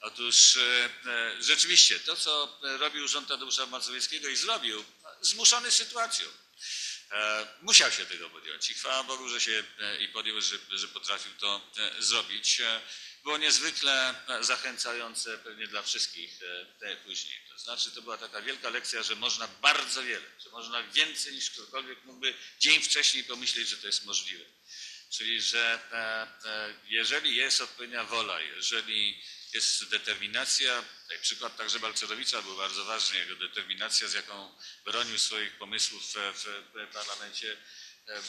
[0.00, 4.84] Otóż e, rzeczywiście to, co robił rząd Tadeusza Mazowieckiego i zrobił,
[5.20, 6.26] zmuszony sytuacją,
[7.62, 9.64] musiał się tego podjąć i chwała Bogu, że się
[10.00, 11.60] i podjął, że, że potrafił to
[11.98, 12.62] zrobić.
[13.22, 17.38] Było niezwykle e, zachęcające pewnie dla wszystkich e, te później.
[17.48, 21.50] To znaczy to była taka wielka lekcja, że można bardzo wiele, że można więcej niż
[21.50, 24.44] ktokolwiek mógłby dzień wcześniej pomyśleć, że to jest możliwe.
[25.10, 29.22] Czyli, że e, jeżeli jest odpowiednia wola, jeżeli
[29.54, 34.54] jest determinacja, tutaj przykład także Balcerowicza był bardzo ważny, jego determinacja, z jaką
[34.84, 37.56] bronił swoich pomysłów w, parlamencie,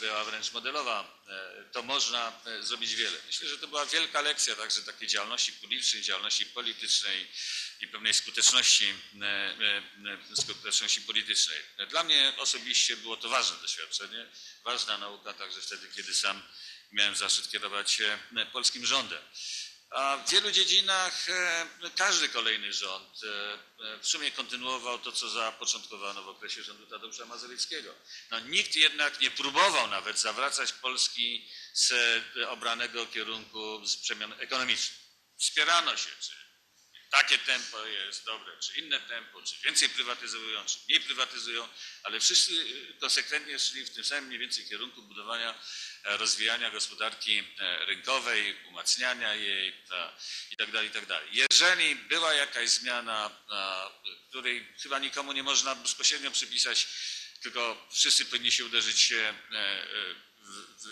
[0.00, 3.18] była wręcz modelowa, e, to można e, zrobić wiele.
[3.26, 7.28] Myślę, że to była wielka lekcja także takiej działalności publicznej, działalności politycznej
[7.80, 9.82] i pewnej skuteczności, e, e,
[10.32, 11.58] e, skuteczności politycznej.
[11.88, 14.26] Dla mnie osobiście było to ważne doświadczenie,
[14.64, 16.42] ważna nauka także wtedy, kiedy sam
[16.92, 19.22] miałem zaszczyt kierować e, polskim rządem.
[19.90, 21.66] A w wielu dziedzinach e,
[21.96, 23.52] każdy kolejny rząd e,
[23.94, 27.94] e, w sumie kontynuował to, co zapoczątkowano w okresie rządu Tadeusza Mazowieckiego.
[28.30, 31.92] No, nikt jednak nie próbował nawet zawracać Polski z
[32.48, 35.00] obranego kierunku z przemian ekonomicznych.
[35.38, 36.32] Wspierano się, czy
[37.10, 41.68] takie tempo jest dobre, czy inne tempo, czy więcej prywatyzują, czy mniej prywatyzują,
[42.02, 42.52] ale wszyscy
[43.00, 45.54] konsekwentnie szli w tym samym mniej więcej kierunku budowania,
[46.04, 50.12] rozwijania gospodarki e, rynkowej, umacniania jej e,
[50.50, 50.70] i tak
[51.06, 51.22] tak.
[51.32, 56.86] Jeżeli była jakaś zmiana, e, której chyba nikomu nie można bezpośrednio przypisać,
[57.42, 59.34] tylko wszyscy powinni się uderzyć e, e,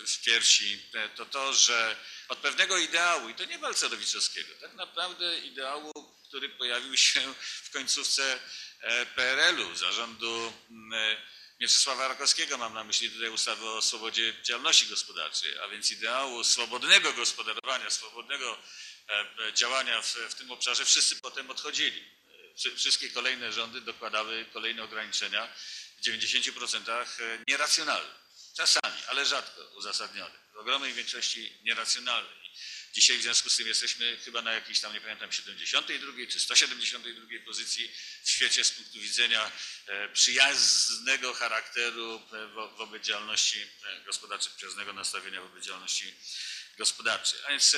[0.07, 1.95] w, piersi, e, to to, że
[2.27, 5.91] od pewnego ideału, i to nie Balcerowiczowskiego, tak naprawdę ideału,
[6.27, 7.33] który pojawił się
[7.63, 8.39] w końcówce
[8.81, 10.53] e, PRL-u, zarządu
[10.93, 11.17] e,
[11.59, 17.13] Mieczysława Rakowskiego, mam na myśli tutaj ustawę o swobodzie działalności gospodarczej, a więc ideału swobodnego
[17.13, 18.57] gospodarowania, swobodnego
[19.09, 19.13] e,
[19.47, 22.01] e, działania w, w tym obszarze, wszyscy potem odchodzili.
[22.51, 25.53] E, wszy- Wszystkie kolejne rządy dokładały kolejne ograniczenia,
[25.97, 27.05] w 90%
[27.47, 28.11] nieracjonalne.
[28.57, 30.35] Czasami, ale rzadko uzasadnione.
[30.53, 32.29] W ogromnej większości nieracjonalne.
[32.93, 37.39] Dzisiaj w związku z tym jesteśmy chyba na jakiejś tam, nie pamiętam, 72 czy 172
[37.45, 37.91] pozycji
[38.23, 39.51] w świecie z punktu widzenia
[39.87, 46.13] e, przyjaznego charakteru e, wo- wobec działalności e, gospodarczej, przyjaznego nastawienia wobec działalności
[46.77, 47.39] gospodarczej.
[47.45, 47.75] A więc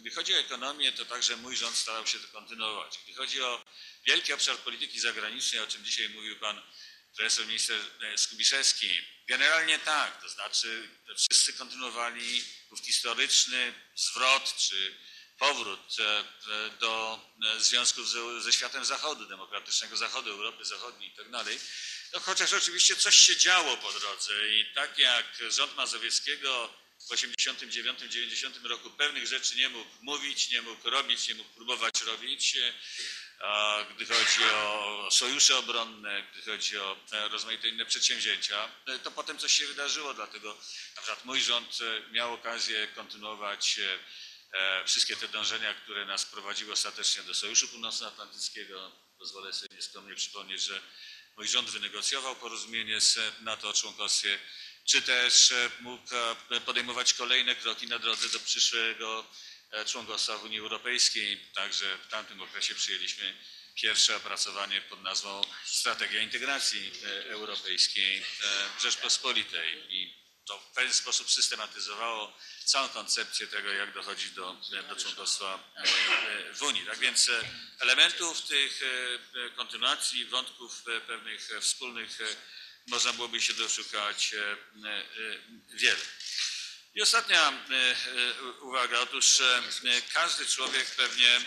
[0.00, 2.98] gdy chodzi- o ekonomię, to także mój rząd starał się to kontynuować.
[3.04, 3.64] Gdy chodzi o
[4.06, 6.62] wielki obszar polityki zagranicznej, o czym dzisiaj mówił pan
[7.16, 7.78] profesor minister
[8.16, 9.13] Skubiszewski.
[9.26, 14.94] Generalnie tak, to znaczy wszyscy kontynuowali ów historyczny zwrot czy
[15.38, 17.20] powrót e, e, do
[17.56, 18.08] e, związków
[18.42, 21.26] ze, światem Zachodu, demokratycznego Zachodu, Europy Zachodniej i tak.
[22.12, 28.64] No, chociaż oczywiście coś się działo po drodze i tak jak rząd Mazowieckiego w 89-90
[28.64, 32.56] roku pewnych rzeczy nie mógł mówić, nie mógł robić, nie mógł próbować robić,
[33.90, 36.96] gdy chodzi o sojusze obronne, gdy chodzi o
[37.30, 38.68] rozmaite inne przedsięwzięcia,
[39.02, 40.56] to potem coś się wydarzyło, dlatego
[40.96, 43.98] na przykład mój rząd e, miał okazję kontynuować e,
[44.58, 50.62] e, wszystkie te dążenia, które nas prowadziły ostatecznie do Sojuszu Północnoatlantyckiego, pozwolę sobie nieskromnie przypomnieć,
[50.62, 50.80] że
[51.36, 54.38] mój rząd wynegocjował porozumienie z NATO o członkostwie,
[54.84, 56.08] czy też mógł
[56.66, 59.26] podejmować kolejne kroki na drodze do przyszłego
[59.86, 61.40] członkostwa w Unii Europejskiej.
[61.54, 63.34] Także w tamtym okresie przyjęliśmy
[63.74, 68.24] pierwsze opracowanie pod nazwą Strategia Integracji e, Europejskiej e,
[68.80, 74.56] Rzeczpospolitej i to w pewien sposób systematyzowało całą koncepcję tego, jak dochodzić do,
[74.88, 76.86] do członkostwa e, e, w Unii.
[76.86, 77.40] Tak więc e,
[77.80, 82.24] elementów tych e, e, kontynuacji, wątków e, pewnych e, wspólnych e,
[82.86, 84.56] można byłoby się doszukać e, e,
[84.88, 85.04] e,
[85.74, 86.00] wiele.
[86.94, 89.00] I ostatnia e, e, uwaga.
[89.00, 89.62] Otóż e,
[90.12, 91.40] każdy człowiek pewnie,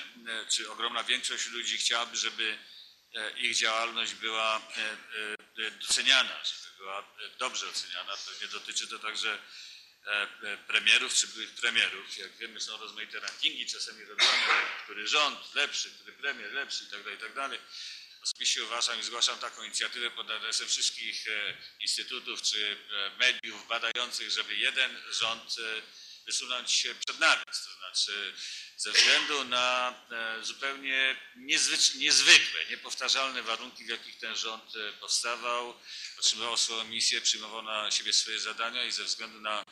[0.50, 2.58] czy ogromna większość ludzi chciałaby, żeby
[3.38, 4.62] ich działalność była
[5.82, 7.04] doceniana, żeby była
[7.40, 8.14] dobrze oceniana.
[8.28, 9.40] Pewnie dotyczy to także
[10.68, 12.18] premierów czy byłych premierów.
[12.18, 17.12] Jak wiemy, są rozmaite rankingi czasami robione, który rząd lepszy, który premier lepszy itd.
[17.12, 17.50] itd.
[18.24, 24.32] Osobiście uważam i zgłaszam taką inicjatywę pod adresem wszystkich e, instytutów czy e, mediów badających,
[24.32, 25.82] żeby jeden rząd e,
[26.26, 27.66] wysunąć przed nawias.
[27.66, 28.34] To znaczy
[28.78, 29.96] ze względu na
[30.42, 31.16] zupełnie
[31.96, 35.80] niezwykłe, niepowtarzalne warunki, w jakich ten rząd powstawał,
[36.20, 39.64] otrzymywał swoją misję, przyjmował na siebie swoje zadania i ze względu na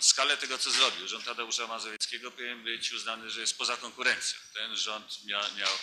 [0.00, 4.38] skalę tego, co zrobił, rząd Tadeusza Mazowieckiego powinien być uznany, że jest poza konkurencją.
[4.54, 5.78] Ten rząd miał, miał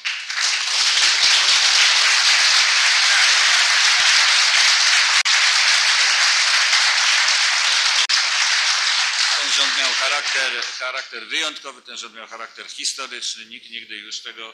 [9.57, 13.45] rząd miał charakter, charakter wyjątkowy, ten rząd miał charakter historyczny.
[13.45, 14.53] Nikt nigdy już tego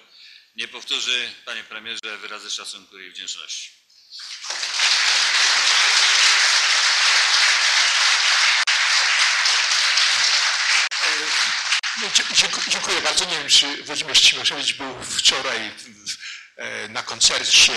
[0.55, 1.31] nie powtórzy.
[1.45, 3.71] Panie premierze, wyrazy szacunku i wdzięczności.
[12.01, 13.25] No, dziękuję, dziękuję bardzo.
[13.25, 15.71] Nie wiem, czy Włodzimierz Cimoszewicz był wczoraj
[16.55, 17.73] e, na koncercie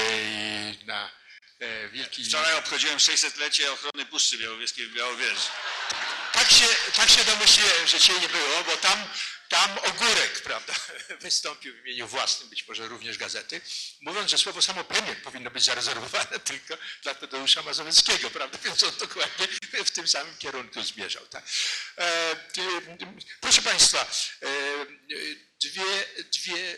[0.83, 1.11] i na
[1.61, 2.24] e, wielki...
[2.24, 5.49] Wczoraj obchodziłem 600-lecie ochrony Puszczy Białowieskiej w Białowieży.
[6.47, 9.09] Tak się, tak się domyśliłem, że cię nie było, bo tam,
[9.49, 10.75] tam Ogórek, prawda,
[11.21, 13.61] wystąpił w imieniu własnym, być może również gazety,
[14.01, 18.93] mówiąc, że słowo samo premier powinno być zarezerwowane tylko dla Tadeusza Mazowieckiego, prawda, więc on
[18.99, 19.49] dokładnie
[19.85, 21.27] w tym samym kierunku zmierzał.
[21.27, 21.45] Tak.
[21.99, 22.37] E,
[23.41, 24.11] proszę Państwa,
[24.43, 24.47] e,
[25.61, 26.77] dwie, dwie,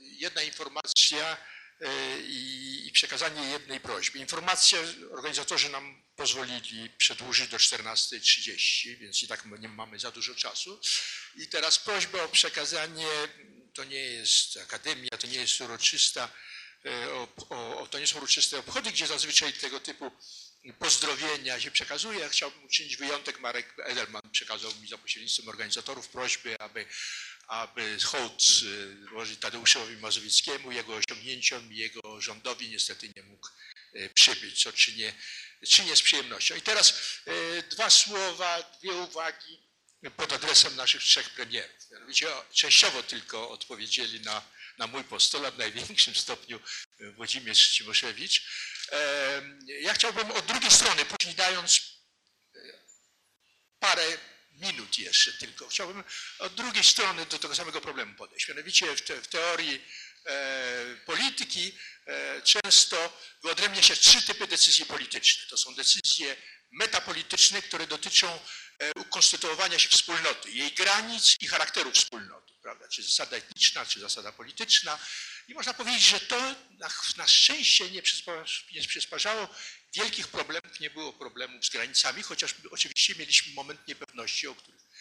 [0.00, 1.36] jedna informacja
[1.80, 4.18] e, i, i przekazanie jednej prośby.
[4.18, 4.78] Informacja,
[5.10, 10.80] organizatorzy nam pozwolili przedłużyć do 14.30, więc i tak nie mamy za dużo czasu.
[11.36, 13.06] I teraz prośba o przekazanie,
[13.74, 16.28] to nie jest akademia, to nie jest uroczysta,
[16.86, 17.28] e, o,
[17.80, 20.10] o, to nie są uroczyste obchody, gdzie zazwyczaj tego typu
[20.78, 22.18] pozdrowienia się przekazuje.
[22.18, 23.40] Ja chciałbym uczynić wyjątek.
[23.40, 26.86] Marek Edelman przekazał mi za pośrednictwem organizatorów prośby, aby
[27.48, 28.42] aby hołd
[29.08, 33.48] złożyć Tadeuszowi Mazowieckiemu, jego osiągnięciom i jego rządowi niestety nie mógł
[33.94, 35.14] y, przybyć, co czynię,
[35.68, 36.54] czynię z przyjemnością.
[36.54, 36.94] I teraz
[37.28, 39.62] y, dwa słowa, dwie uwagi
[40.16, 41.90] pod adresem naszych trzech premierów.
[41.90, 44.42] Mianowicie częściowo tylko odpowiedzieli na,
[44.78, 46.60] na mój postulat, w największym stopniu
[47.00, 48.42] y, Włodzimierz Cimoszewicz.
[48.88, 51.80] Em, Ja chciałbym od drugiej strony, później dając
[53.80, 54.18] parę
[54.52, 55.68] minut jeszcze tylko.
[55.68, 56.04] Chciałbym
[56.38, 58.48] od drugiej strony do tego samego problemu podejść.
[58.48, 59.80] Mianowicie w, te, w teorii e,
[61.06, 65.48] polityki e, często wyodrębnia się trzy typy decyzji politycznych.
[65.48, 66.36] To są decyzje
[66.70, 68.38] metapolityczne, które dotyczą
[68.78, 72.88] e, ukonstytuowania się wspólnoty, jej granic i charakteru wspólnoty, prawda?
[72.88, 74.98] Czy zasada etniczna, czy zasada polityczna.
[75.48, 79.48] I można powiedzieć, że to na, na szczęście nie, przyspa, nie przysparzało
[79.94, 84.91] wielkich problemów, nie było problemów z granicami, chociaż oczywiście mieliśmy moment niepewności, o których e,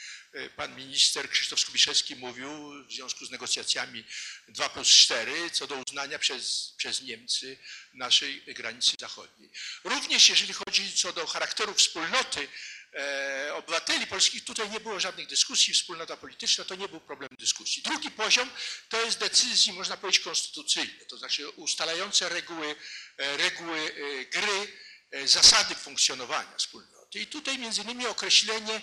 [0.55, 2.49] pan minister Krzysztof Skubiszewski mówił
[2.87, 4.03] w związku z negocjacjami
[4.47, 7.57] 2 plus 4 co do uznania przez, przez Niemcy
[7.93, 9.49] naszej granicy zachodniej.
[9.83, 12.47] Również jeżeli chodzi co do charakteru wspólnoty
[12.93, 17.83] e, obywateli polskich, tutaj nie było żadnych dyskusji, wspólnota polityczna to nie był problem dyskusji.
[17.83, 18.49] Drugi poziom
[18.89, 22.75] to jest decyzji, można powiedzieć, konstytucyjne, to znaczy ustalające reguły,
[23.17, 24.77] e, reguły e, gry,
[25.11, 27.19] e, zasady funkcjonowania wspólnoty.
[27.19, 28.81] I tutaj między innymi określenie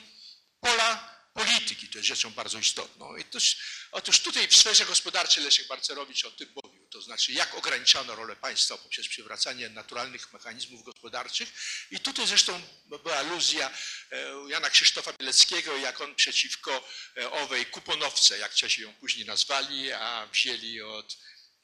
[0.60, 3.16] pola polityki, to jest rzeczą bardzo istotną.
[3.16, 3.56] I toż,
[3.92, 8.36] otóż tutaj w sferze gospodarczej Leszek Barcerowicz o tym mówił, to znaczy jak ograniczano rolę
[8.36, 11.48] państwa poprzez przywracanie naturalnych mechanizmów gospodarczych.
[11.90, 12.62] I tutaj zresztą
[13.02, 13.70] była aluzja
[14.10, 19.92] e, Jana Krzysztofa Bieleckiego, jak on przeciwko e, owej kuponowce, jak Czesi ją później nazwali,
[19.92, 21.18] a wzięli od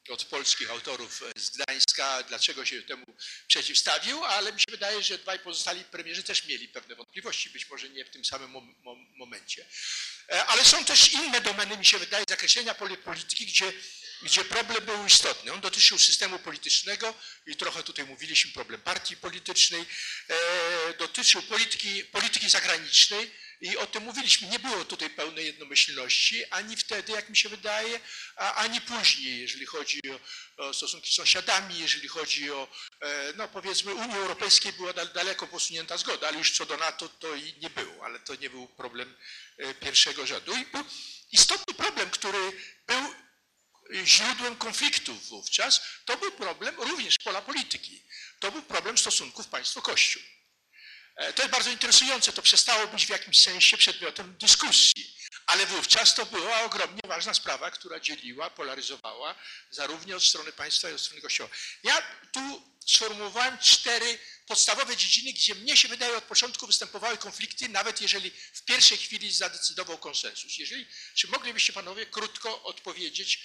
[0.09, 3.07] od polskich autorów z Gdańska, dlaczego się temu
[3.46, 7.88] przeciwstawił, ale mi się wydaje, że dwaj pozostali premierzy też mieli pewne wątpliwości, być może
[7.88, 9.66] nie w tym samym mom- mom- momencie.
[10.28, 13.72] E, Ale są też inne domeny, mi się wydaje, zakreślenia poli- polityki, gdzie
[14.22, 15.52] gdzie problem był istotny.
[15.52, 17.14] On dotyczył systemu politycznego
[17.46, 19.84] i trochę tutaj mówiliśmy problem partii politycznej,
[20.28, 23.30] e, dotyczył polityki, polityki zagranicznej
[23.65, 24.49] i o tym mówiliśmy.
[24.49, 28.01] Nie było tutaj pełnej jednomyślności ani wtedy, jak mi się wydaje,
[28.37, 32.69] ani później, jeżeli chodzi o, o stosunki z sąsiadami, jeżeli chodzi o,
[33.01, 37.09] e, no powiedzmy, Unii Europejskiej była dal- daleko posunięta zgoda, ale już co do NATO
[37.09, 39.17] to i nie było, ale to nie był problem
[39.59, 40.57] e, pierwszego rzędu.
[40.57, 40.85] I był
[41.33, 42.53] istotny problem, który
[42.87, 43.15] był
[44.05, 48.03] źródłem konfliktów wówczas, to był problem również pola polityki.
[48.41, 50.23] To był problem stosunków państwo-kościół.
[51.17, 56.15] E, To jest bardzo interesujące, to przestało być w jakimś sensie przedmiotem dyskusji, ale wówczas
[56.15, 59.35] to była ogromnie ważna sprawa, która dzieliła, polaryzowała
[59.71, 61.51] zarówno od strony państwa, jak i od strony kościoła.
[61.83, 62.03] Ja
[62.33, 68.31] tu sformułowałem cztery podstawowe dziedziny, gdzie mnie się wydaje od początku występowały konflikty, nawet jeżeli
[68.53, 70.59] w pierwszej chwili zadecydował konsensus.
[70.59, 73.45] Jeżeli, czy moglibyście panowie krótko odpowiedzieć,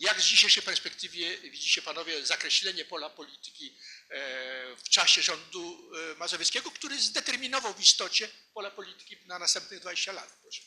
[0.00, 3.78] jak z dzisiejszej perspektywy widzicie panowie zakreślenie pola polityki
[4.08, 10.12] e, w czasie rządu e, mazowieckiego, który zdeterminował w istocie pola polityki na następnych 20
[10.12, 10.38] lat?
[10.42, 10.62] Proszę.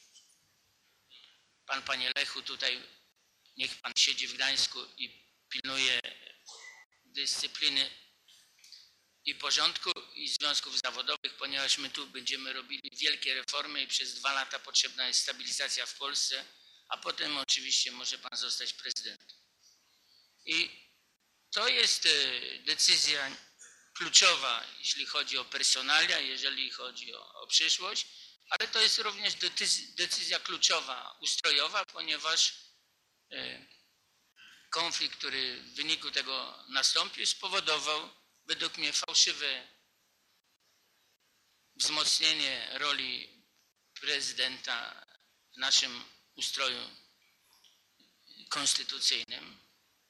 [1.65, 2.83] Pan, panie Lechu, tutaj
[3.57, 5.99] niech pan siedzi w Gdańsku i pilnuje
[7.05, 7.89] dyscypliny
[9.25, 14.33] i porządku i związków zawodowych, ponieważ my tu będziemy robili wielkie reformy i przez dwa
[14.33, 16.45] lata potrzebna jest stabilizacja w Polsce,
[16.89, 19.37] a potem oczywiście może pan zostać prezydentem.
[20.45, 20.85] I
[21.51, 22.09] to jest e,
[22.59, 23.37] decyzja
[23.93, 28.07] kluczowa, jeśli chodzi o personalia, jeżeli chodzi o, o przyszłość,
[28.49, 32.53] ale to jest również decyz- decyzja kluczowa, ustrojowa, ponieważ
[33.31, 33.65] e,
[34.69, 38.09] konflikt, który w wyniku tego nastąpił, spowodował
[38.45, 39.67] według mnie fałszywe
[41.75, 43.43] wzmocnienie roli
[44.01, 45.05] prezydenta
[45.55, 46.89] w naszym ustroju
[48.49, 49.57] konstytucyjnym.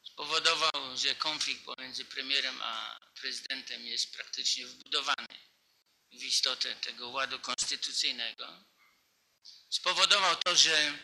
[0.03, 5.38] Spowodował, że konflikt pomiędzy premierem a prezydentem jest praktycznie wbudowany
[6.11, 8.63] w istotę tego ładu konstytucyjnego.
[9.69, 10.99] Spowodował to, że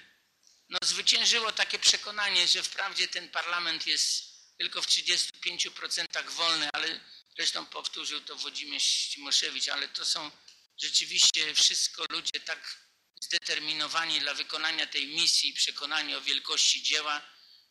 [0.70, 7.00] no, zwyciężyło takie przekonanie, że wprawdzie ten parlament jest tylko w 35% wolny, ale
[7.36, 10.32] zresztą powtórzył to Włodzimierz Cimoszewicz, ale to są
[10.78, 12.78] rzeczywiście wszystko ludzie tak
[13.22, 17.22] zdeterminowani dla wykonania tej misji i przekonani o wielkości dzieła,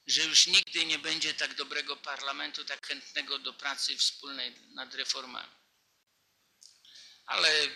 [0.07, 5.53] że już nigdy nie będzie tak dobrego parlamentu, tak chętnego do pracy wspólnej nad reformami.
[7.26, 7.68] Ale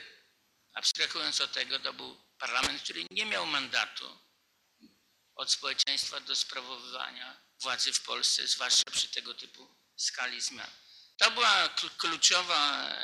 [0.75, 4.18] abstrahując od tego, to był parlament, który nie miał mandatu
[5.35, 10.70] od społeczeństwa do sprawowywania władzy w Polsce, zwłaszcza przy tego typu skali zmian.
[11.16, 12.95] To była kl- kluczowa, e,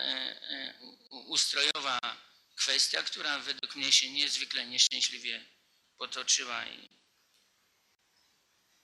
[0.51, 0.75] e,
[1.11, 1.99] ustrojowa
[2.61, 5.45] kwestia, która według mnie się niezwykle nieszczęśliwie
[5.99, 6.89] potoczyła i,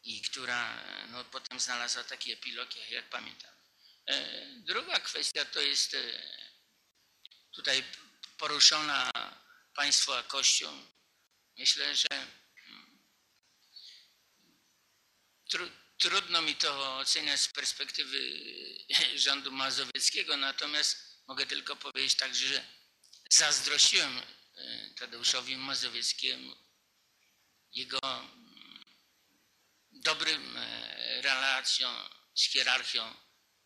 [0.03, 3.51] i która no, potem znalazła taki epilog, jak, pamiętam.
[4.07, 6.01] E, Druga kwestia to jest e,
[7.51, 7.85] tutaj
[8.39, 9.11] poruszona
[9.74, 10.72] państwo a Kościół.
[11.59, 12.27] Myślę, że
[15.51, 18.18] Tru, trudno mi to oceniać z perspektywy
[19.27, 20.97] rządu mazowieckiego, natomiast
[21.27, 22.77] mogę tylko powiedzieć tak, że
[23.31, 26.57] zazdrościłem e, Tadeuszowi Mazowieckiemu
[27.72, 28.85] jego mm,
[29.91, 31.97] dobrym e, relacjom
[32.35, 33.14] z hierarchią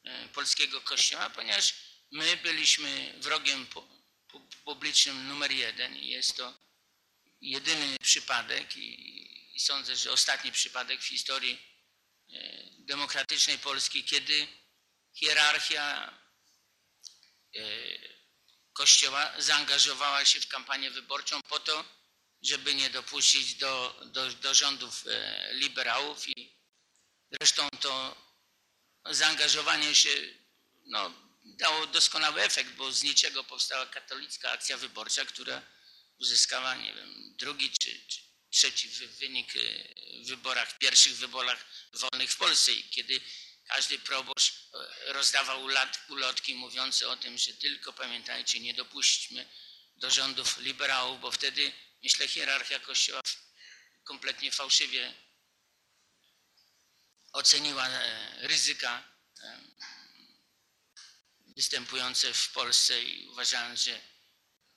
[0.05, 1.75] e, polskiego kościoła, ponieważ
[2.13, 6.59] my byliśmy wrogiem pu- pu- publicznym numer jeden i jest to
[7.41, 11.71] jedyny przypadek i, sądzę, że ostatni przypadek w historii
[12.79, 14.47] demokratycznej Polski, kiedy
[15.15, 16.15] hierarchia
[18.73, 21.85] Kościoła zaangażowała się w kampanię wyborczą po to,
[22.43, 26.57] żeby nie dopuścić do, do, do rządów e, liberałów i
[27.31, 28.16] zresztą to
[29.11, 30.11] zaangażowanie się
[30.87, 31.14] no,
[31.45, 35.62] dało doskonały efekt, bo z niczego powstała katolicka akcja wyborcza, która
[36.18, 39.61] uzyskała, nie wiem, drugi czy, czy trzeci wy- wynik e,
[40.25, 42.73] w wyborach, pierwszych wyborach wolnych w Polsce.
[42.73, 43.21] I kiedy
[43.68, 44.39] każdy proboszcz
[45.07, 45.69] rozdawał
[46.09, 49.49] ulotki mówiące o tym, że tylko pamiętajcie, nie dopuśćmy
[49.97, 51.73] do rządów liberałów, bo wtedy,
[52.03, 53.21] myślę, hierarchia Kościoła
[54.05, 55.15] kompletnie fałszywie
[57.33, 59.05] oceniła e, ryzyka
[59.43, 59.61] e,
[61.57, 64.01] występujące w Polsce i uważając, że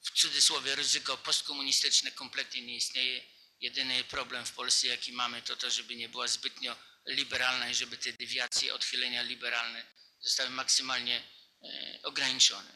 [0.04, 3.24] w cudzysłowie ryzyko postkomunistyczne kompletnie nie istnieje.
[3.60, 7.98] Jedyny problem w Polsce, jaki mamy, to to, żeby nie była zbytnio liberalna i żeby
[7.98, 9.86] te dewiacje, odchylenia liberalne
[10.24, 11.24] zostały maksymalnie
[11.64, 12.72] e, ograniczone.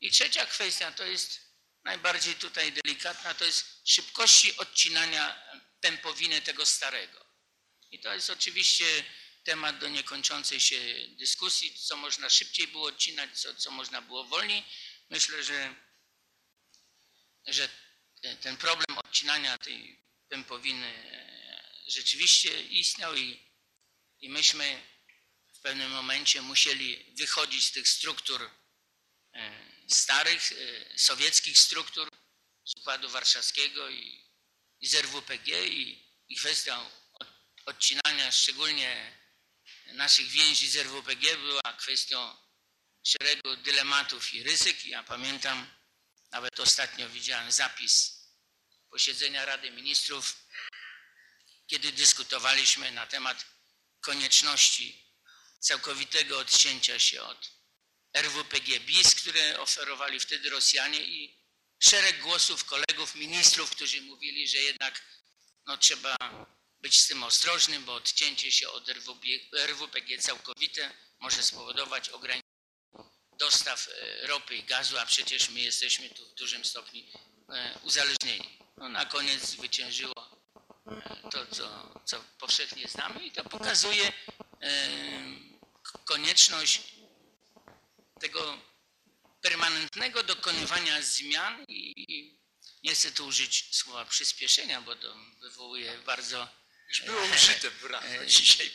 [0.00, 1.40] I trzecia kwestia to jest
[1.84, 5.42] najbardziej tutaj delikatna, to jest szybkości odcinania
[5.80, 7.26] pępowiny tego starego.
[7.90, 9.04] I to jest oczywiście
[9.44, 10.76] temat do niekończącej się
[11.08, 14.64] dyskusji, co można szybciej było odcinać, co, co można było wolniej.
[15.10, 15.74] Myślę, że,
[17.46, 17.68] że
[18.40, 23.40] ten problem odcinania tej pępowiny e, rzeczywiście istniał i,
[24.20, 24.82] i myśmy
[25.66, 28.50] pewnym momencie musieli wychodzić z tych struktur
[29.34, 29.52] e,
[29.88, 32.08] starych, e, sowieckich struktur
[32.64, 34.30] z Układu Warszawskiego i,
[34.80, 37.28] i z RWPG i, i kwestia od,
[37.66, 39.18] odcinania szczególnie
[39.86, 42.36] naszych więzi z RWPG była kwestią
[43.04, 44.86] szeregu dylematów i ryzyk.
[44.86, 45.70] Ja pamiętam,
[46.30, 48.20] nawet ostatnio widziałem zapis
[48.90, 50.36] posiedzenia Rady Ministrów,
[51.66, 53.46] kiedy dyskutowaliśmy na temat
[54.00, 55.05] konieczności
[55.60, 57.50] całkowitego odcięcia się od
[58.12, 61.40] RWPG BIS, które oferowali wtedy Rosjanie i
[61.78, 65.02] szereg głosów kolegów ministrów, którzy mówili, że jednak
[65.66, 66.16] no, trzeba
[66.80, 68.88] być z tym ostrożnym, bo odcięcie się od
[69.52, 70.90] RWPG całkowite
[71.20, 72.56] może spowodować ograniczenie
[73.38, 77.02] dostaw e, ropy i gazu, a przecież my jesteśmy tu w dużym stopniu
[77.48, 78.58] e, uzależnieni.
[78.76, 80.40] No, na koniec zwyciężyło
[80.86, 84.12] e, to, co, co powszechnie znamy i to pokazuje
[86.04, 86.82] konieczność
[88.20, 88.58] tego
[89.42, 92.36] permanentnego dokonywania zmian i
[92.82, 96.48] nie chcę tu użyć słowa przyspieszenia, bo to wywołuje bardzo
[96.88, 98.70] Już było użyte w rano dzisiaj.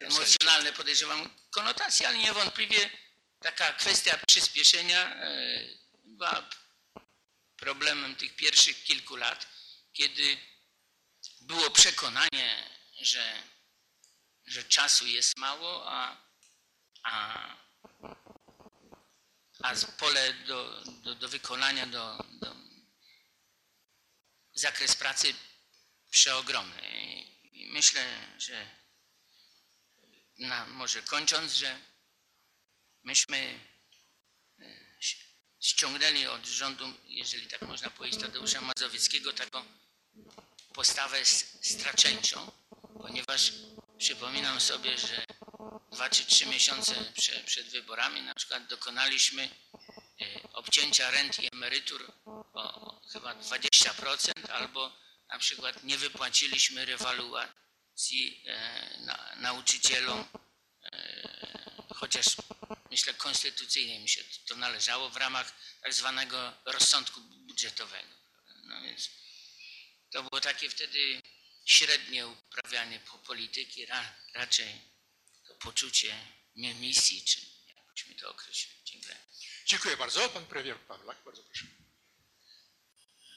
[0.00, 2.90] emocjonalne podejrzewam konotacje, ale niewątpliwie
[3.40, 5.60] taka kwestia przyspieszenia e,
[6.04, 6.48] była
[7.56, 9.46] problemem tych pierwszych kilku lat,
[9.92, 10.36] kiedy
[11.40, 13.42] było przekonanie, że,
[14.48, 16.16] że czasu jest mało, a,
[17.02, 17.56] a,
[19.62, 22.56] a pole do, do, do wykonania, do, do
[24.54, 25.34] zakres pracy
[26.10, 26.82] przeogromny.
[27.52, 28.04] I myślę,
[28.38, 28.70] że
[30.38, 31.80] na, może kończąc, że
[33.02, 33.60] myśmy
[34.58, 34.88] e,
[35.60, 39.64] ściągnęli od rządu, jeżeli tak można powiedzieć, Tadeusza Mazowieckiego taką
[40.74, 41.24] postawę
[41.62, 42.52] straceńczą,
[43.02, 43.52] ponieważ
[43.98, 45.24] przypominam sobie, że
[45.92, 49.42] dwa czy trzy miesiące przed, przed wyborami na przykład dokonaliśmy
[50.20, 52.12] e, obcięcia rent i emerytur
[52.54, 54.92] o chyba 20% albo
[55.28, 60.24] na przykład nie wypłaciliśmy rewaluacji e, na, nauczycielom,
[61.94, 62.26] chociaż
[62.90, 68.08] myślę konstytucyjnie mi się to należało w ramach tak zwanego rozsądku budżetowego.
[68.64, 69.10] No więc
[70.10, 71.22] to było takie wtedy
[71.64, 72.26] średnie
[72.58, 74.80] uprawianie po polityki, ra, raczej
[75.48, 76.14] to poczucie
[76.56, 77.40] misji, czy
[77.76, 78.84] jakbyśmy to określili.
[78.84, 79.16] Dziękuję.
[79.66, 80.28] Dziękuję bardzo.
[80.28, 81.66] Pan premier Pawlak, bardzo proszę.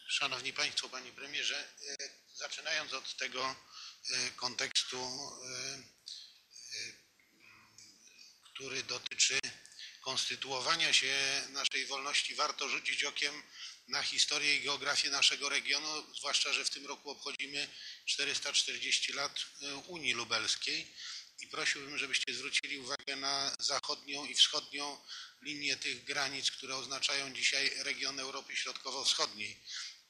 [0.08, 3.56] Szanowni Państwo, Panie Premierze, e, zaczynając od tego
[4.12, 4.98] e, kontekstu,
[5.46, 5.84] e,
[8.44, 9.40] który dotyczy
[10.02, 13.44] konstytuowania się naszej wolności, warto rzucić okiem
[13.92, 15.88] na historię i geografię naszego regionu,
[16.18, 17.68] zwłaszcza, że w tym roku obchodzimy
[18.06, 19.46] 440 lat
[19.88, 20.96] Unii Lubelskiej
[21.40, 24.98] i prosiłbym, żebyście zwrócili uwagę na zachodnią i wschodnią
[25.42, 29.64] linię tych granic, które oznaczają dzisiaj region Europy Środkowo-Wschodniej.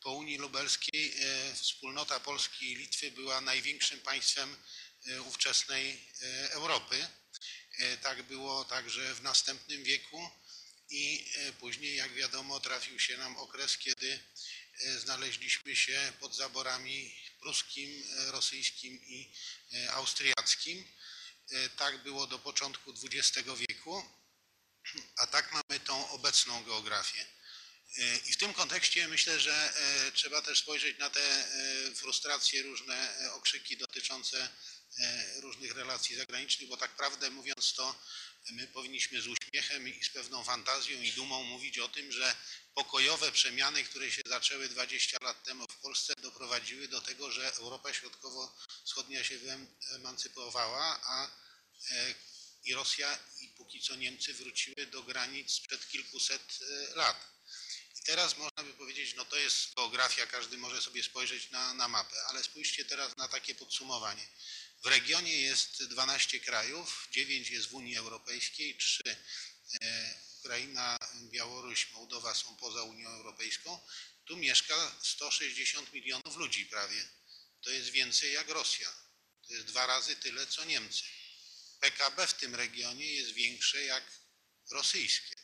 [0.03, 4.55] Po Unii Lubelskiej e, wspólnota Polski i Litwy była największym państwem
[5.07, 7.07] e, ówczesnej e, Europy.
[8.01, 10.29] Tak było także w następnym wieku
[10.91, 14.19] i później, jak wiadomo, trafił się nam okres, kiedy
[14.97, 19.33] znaleźliśmy się pod zaborami pruskim, rosyjskim i
[19.89, 20.87] austriackim.
[21.77, 24.03] Tak było do początku XX wieku,
[25.17, 27.25] a tak mamy tą obecną geografię.
[27.97, 32.63] E, I w tym kontekście myślę, że e, trzeba też spojrzeć na te e, frustracje,
[32.63, 34.49] różne okrzyki dotyczące
[35.41, 37.95] różnych relacji zagranicznych, bo tak prawdę mówiąc to
[38.49, 42.35] my powinniśmy z uśmiechem i z pewną fantazją i dumą mówić o tym, że
[42.73, 47.93] pokojowe przemiany, które się zaczęły 20 lat temu w Polsce doprowadziły do tego, że Europa
[47.93, 51.31] Środkowo-Wschodnia się wyemancypowała, a
[52.63, 56.59] i Rosja i póki co Niemcy wróciły do granic sprzed kilkuset
[56.95, 57.31] lat.
[57.99, 61.87] I teraz można by powiedzieć, no to jest geografia, każdy może sobie spojrzeć na, na
[61.87, 64.27] mapę, ale spójrzcie teraz na takie podsumowanie.
[64.83, 69.01] W regionie jest 12 krajów, 9 jest w Unii Europejskiej, 3
[69.81, 73.79] e, Ukraina, Białoruś, Mołdowa są poza Unią Europejską.
[74.25, 77.07] Tu mieszka 160 milionów ludzi prawie.
[77.61, 78.93] To jest więcej jak Rosja.
[79.47, 81.03] To jest dwa razy tyle co Niemcy.
[81.79, 84.03] PKB w tym regionie jest większe jak
[84.71, 85.35] rosyjskie.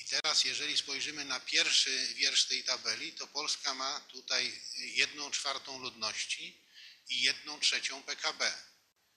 [0.00, 5.78] I teraz, jeżeli spojrzymy na pierwszy wiersz tej tabeli, to Polska ma tutaj jedną czwartą
[5.78, 6.62] ludności
[7.08, 8.54] i jedną trzecią PKB.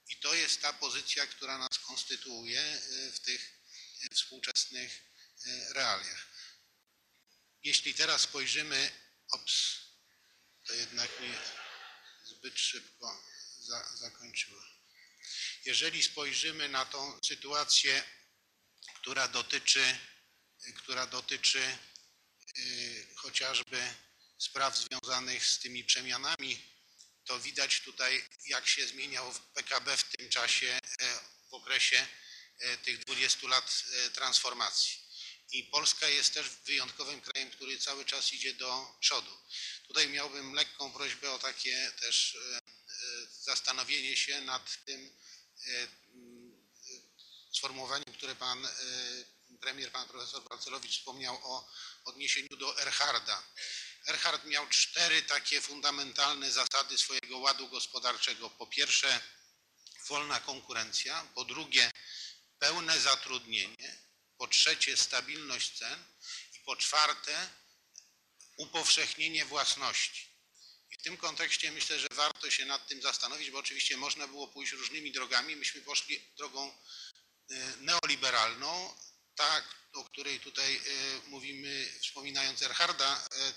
[0.07, 3.59] I to jest ta pozycja, która nas konstytuuje y, w tych
[4.03, 5.03] y, współczesnych
[5.47, 6.27] y, realiach.
[7.63, 8.91] Jeśli teraz spojrzymy,
[9.31, 9.79] ops,
[10.67, 11.38] to jednak nie
[12.23, 13.23] zbyt szybko
[13.59, 14.61] za, zakończyło.
[15.65, 18.03] Jeżeli spojrzymy na tą sytuację,
[18.95, 19.97] która dotyczy,
[20.75, 21.77] która dotyczy
[23.15, 23.93] chociażby
[24.38, 26.74] spraw związanych z tymi przemianami,
[27.26, 31.19] to widać tutaj, jak się zmieniał PKB w tym czasie, e,
[31.49, 32.07] w okresie
[32.59, 35.05] e, tych 20 lat e, transformacji.
[35.51, 39.32] I Polska jest też wyjątkowym krajem, który cały czas idzie do przodu.
[39.88, 42.38] Tutaj miałbym lekką prośbę o takie też
[43.41, 45.17] zastanowienie się nad tym
[47.53, 48.67] sformułowaniem, które pan
[49.61, 51.69] premier, pan profesor Balcerowicz wspomniał o
[52.05, 53.43] odniesieniu do Erharda.
[54.08, 58.49] Erhard miał cztery takie fundamentalne zasady swojego ładu gospodarczego.
[58.49, 59.20] Po pierwsze,
[60.08, 61.91] wolna konkurencja, po drugie,
[62.60, 63.97] pełne zatrudnienie,
[64.38, 66.03] po trzecie, stabilność cen
[66.53, 67.49] i po czwarte,
[68.58, 70.36] upowszechnienie własności.
[70.91, 74.47] I w tym kontekście myślę, że warto się nad tym zastanowić, bo oczywiście można było
[74.47, 75.56] pójść różnymi drogami.
[75.56, 76.72] Myśmy poszli drogą
[77.49, 78.95] e, neoliberalną,
[79.36, 80.82] ta, o której tutaj e,
[81.28, 83.53] mówimy, wspominając Erharda, e,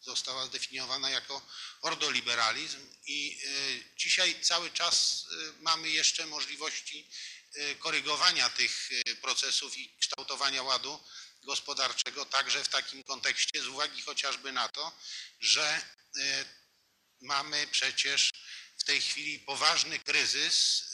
[0.00, 1.42] została zdefiniowana jako
[1.80, 7.10] ordoliberalizm i e, dzisiaj cały czas e, mamy jeszcze możliwości
[7.54, 8.88] e, korygowania tych
[9.20, 11.00] procesów i kształtowania ładu
[11.42, 14.92] gospodarczego także w takim kontekście z uwagi chociażby na to,
[15.40, 15.82] że
[17.20, 18.32] mamy przecież
[18.78, 20.84] w tej chwili poważny kryzys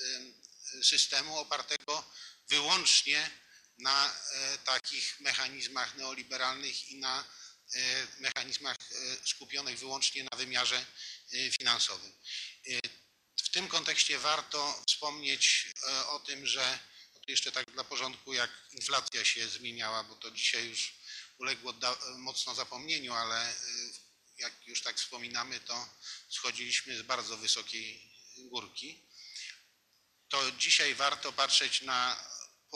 [0.83, 2.05] systemu opartego
[2.49, 3.31] wyłącznie
[3.79, 4.15] na
[4.65, 7.25] takich mechanizmach neoliberalnych i na
[8.19, 10.87] mechanizmach e, skupionych wyłącznie na wymiarze
[11.33, 12.13] e, finansowym.
[12.69, 12.81] E,
[13.45, 16.79] W tym kontekście warto wspomnieć e, o tym, że
[17.15, 20.95] no jeszcze tak dla porządku, jak inflacja się zmieniała, bo to dzisiaj już
[21.39, 21.75] uległo
[22.19, 23.55] mocno zapomnieniu, ale e,
[24.39, 25.89] jak już tak wspominamy, to
[26.29, 29.09] schodziliśmy z bardzo wysokiej górki.
[30.29, 32.17] To dzisiaj warto patrzeć na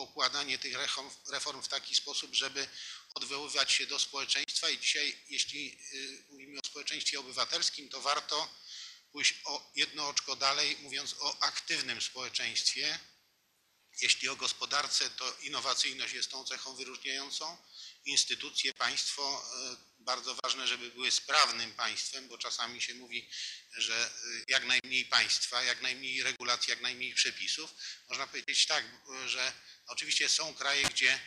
[0.07, 2.69] pokładanie tych reform, reform w taki sposób, żeby
[3.15, 8.49] odwoływać się do społeczeństwa i dzisiaj, jeśli y, mówimy o społeczeństwie obywatelskim, to warto
[9.13, 12.99] pójść o jedno oczko dalej, mówiąc o aktywnym społeczeństwie.
[14.03, 17.57] Jeśli o gospodarce, to innowacyjność jest tą cechą wyróżniającą.
[18.05, 19.43] Instytucje, państwo,
[19.73, 23.31] y, bardzo ważne, żeby były sprawnym państwem, bo czasami się mówi,
[23.77, 27.75] że y, jak najmniej państwa, jak najmniej regulacji, jak najmniej przepisów.
[28.09, 29.53] Można powiedzieć tak, y, że
[29.87, 31.21] oczywiście są kraje, gdzie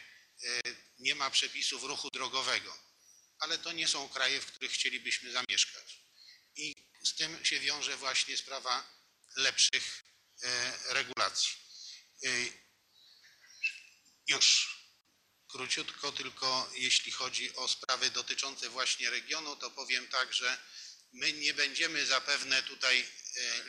[0.43, 2.77] y, nie ma przepisów ruchu drogowego,
[3.39, 5.99] ale to nie są kraje, w których chcielibyśmy zamieszkać.
[6.55, 8.83] I z tym się wiąże właśnie sprawa
[9.35, 10.03] lepszych
[10.43, 11.51] e, regulacji.
[12.25, 12.53] Y,
[14.27, 14.80] Już
[15.51, 20.57] króciutko, tylko jeśli chodzi o sprawy dotyczące właśnie regionu, to powiem tak, że
[21.13, 23.05] my nie będziemy zapewne tutaj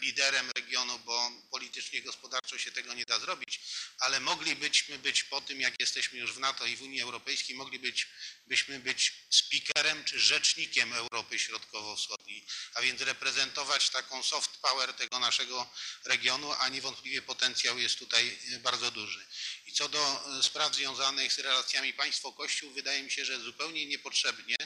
[0.00, 3.60] liderem regionu, bo politycznie, gospodarczo się tego nie da zrobić,
[3.98, 8.80] ale moglibyśmy być po tym, jak jesteśmy już w NATO i w Unii Europejskiej, moglibyśmy
[8.80, 15.70] być speakerem czy rzecznikiem Europy Środkowo-Wschodniej, a więc reprezentować taką soft power tego naszego
[16.04, 19.26] regionu, a niewątpliwie potencjał jest tutaj e, bardzo duży.
[19.66, 24.56] I co do e, spraw związanych z relacjami państwo-kościół, wydaje mi się, że zupełnie niepotrzebnie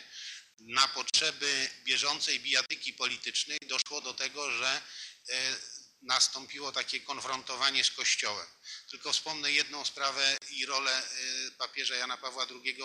[0.59, 4.83] na potrzeby bieżącej bijatyki politycznej doszło do tego, że
[5.29, 5.57] e,
[6.03, 8.47] nastąpiło takie konfrontowanie z Kościołem.
[8.91, 12.77] Tylko wspomnę jedną sprawę i rolę e, papieża Jana Pawła II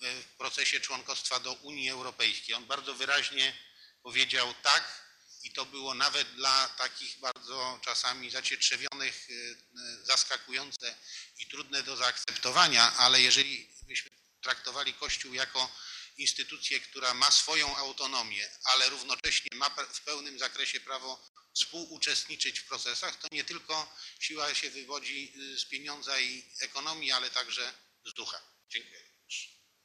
[0.00, 2.54] w procesie członkostwa do Unii Europejskiej.
[2.54, 3.58] On bardzo wyraźnie
[4.02, 5.04] powiedział tak
[5.42, 10.94] i to było nawet dla takich bardzo czasami zacietrzewionych e, zaskakujące
[11.38, 14.10] i trudne do zaakceptowania, ale jeżeli byśmy
[14.42, 15.70] traktowali Kościół jako
[16.16, 23.16] instytucję, która ma swoją autonomię, ale równocześnie ma w pełnym zakresie prawo współuczestniczyć w procesach,
[23.16, 28.40] to nie tylko siła się wywodzi y, z pieniądza i ekonomii, ale także z ducha.
[28.68, 29.00] Dziękuję.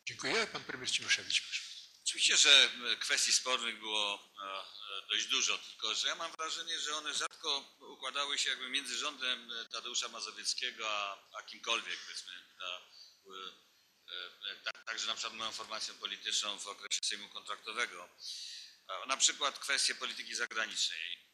[0.06, 0.48] Dziękuję.
[0.48, 1.62] Pan premier Cimoszewicz, proszę.
[2.04, 7.14] Oczywiście, że kwestii spornych było e, dość dużo, tylko że ja mam wrażenie, że one
[7.14, 12.82] rzadko układały się jakby między rządem Tadeusza Mazowieckiego a, a kimkolwiek, powiedzmy, na,
[14.86, 18.10] także na przykład moją formacją polityczną w okresie Sejmu kontraktowego.
[19.07, 21.28] Na przykład kwestie polityki zagranicznej.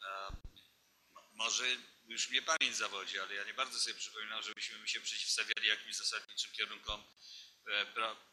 [1.32, 1.66] Może
[2.08, 6.52] już mnie pamięć zawodzi, ale ja nie bardzo sobie przypominam, żebyśmy się przeciwstawiali jakimś zasadniczym
[6.52, 7.04] kierunkom
[7.68, 7.86] e,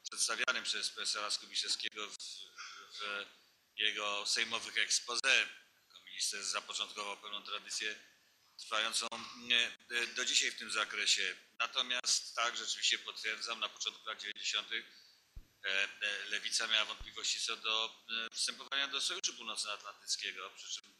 [0.03, 2.17] przedstawianym przez profesora Skubiszewskiego w,
[2.99, 3.25] w
[3.77, 5.47] jego sejmowych expose
[6.05, 7.95] minister zapoczątkował pewną tradycję
[8.59, 9.12] trwającą e,
[10.17, 11.35] do dzisiaj w tym zakresie.
[11.59, 14.69] Natomiast tak, rzeczywiście potwierdzam, na początku lat 90.
[14.73, 14.79] e,
[15.65, 15.89] e,
[16.31, 20.93] Lewica miała wątpliwości co do e, wstępowania do Sojuszu Północnoatlantyckiego, przy czym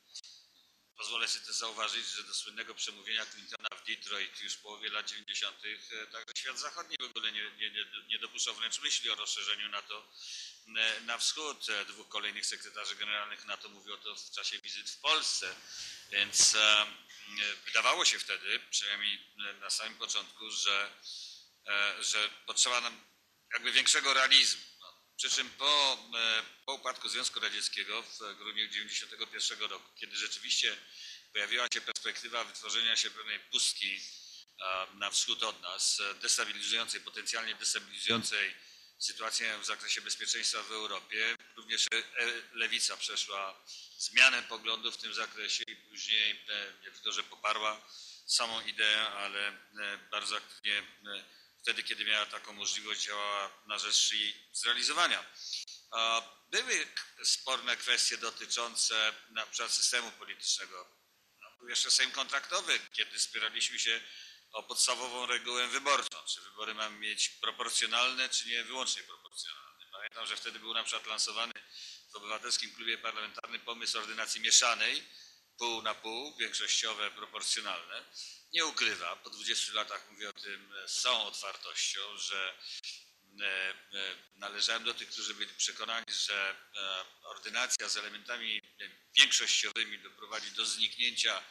[0.97, 5.07] pozwolę sobie też zauważyć, że do słynnego przemówienia Clintona w Detroit już w połowie lat
[5.09, 5.57] 90.
[5.65, 7.71] e, także świat zachodni w ogóle nie, nie,
[8.09, 10.07] nie, dopuszczał wręcz myśli o rozszerzeniu NATO e,
[11.07, 11.69] na wschód.
[11.69, 15.55] E, Dwóch kolejnych sekretarzy generalnych NATO mówiło to w czasie wizyt w Polsce,
[16.11, 16.87] więc e, e,
[17.67, 19.15] wydawało się wtedy, przynajmniej
[19.49, 20.91] e, na samym początku, że,
[21.67, 23.01] e, że potrzeba nam
[23.53, 24.73] jakby większego realizmu.
[25.17, 30.77] Przy czym po, e, po upadku Związku Radzieckiego w grudniu 1991 roku, kiedy rzeczywiście
[31.33, 34.01] pojawiła się perspektywa wytworzenia się pewnej pustki
[34.61, 38.55] e, na wschód od nas, e, destabilizującej, potencjalnie destabilizującej
[39.03, 42.03] sytuację w zakresie bezpieczeństwa w Europie, również e,
[42.53, 43.65] lewica przeszła
[43.99, 47.87] zmianę poglądów w tym zakresie i później e, nie tylko, że poparła
[48.27, 49.55] samą ideę, ale e,
[50.11, 50.83] bardzo aktywnie
[51.63, 55.25] wtedy, kiedy miała taką możliwość, działała na rzecz jej zrealizowania.
[56.51, 56.87] Były
[57.25, 60.87] sporne kwestie dotyczące na przykład systemu politycznego.
[61.43, 64.01] No, Był jeszcze Sejm kontraktowy, kiedy spieraliśmy się
[64.53, 66.17] o podstawową regułę wyborczą.
[66.27, 69.87] Czy wybory mamy mieć proporcjonalne, czy nie wyłącznie proporcjonalne.
[69.93, 71.53] Pamiętam, że wtedy był na przykład lansowany
[72.13, 75.05] w Obywatelskim Klubie Parlamentarnym pomysł ordynacji mieszanej,
[75.59, 78.05] pół na pół, większościowe, proporcjonalne.
[78.53, 82.55] Nie ukrywa, po 20 latach mówię o tym z całą otwartością, że
[83.41, 83.75] e, e,
[84.35, 88.61] należałem do tych, którzy byli przekonani, że e, ordynacja z elementami
[89.19, 91.43] większościowymi doprowadzi do zniknięcia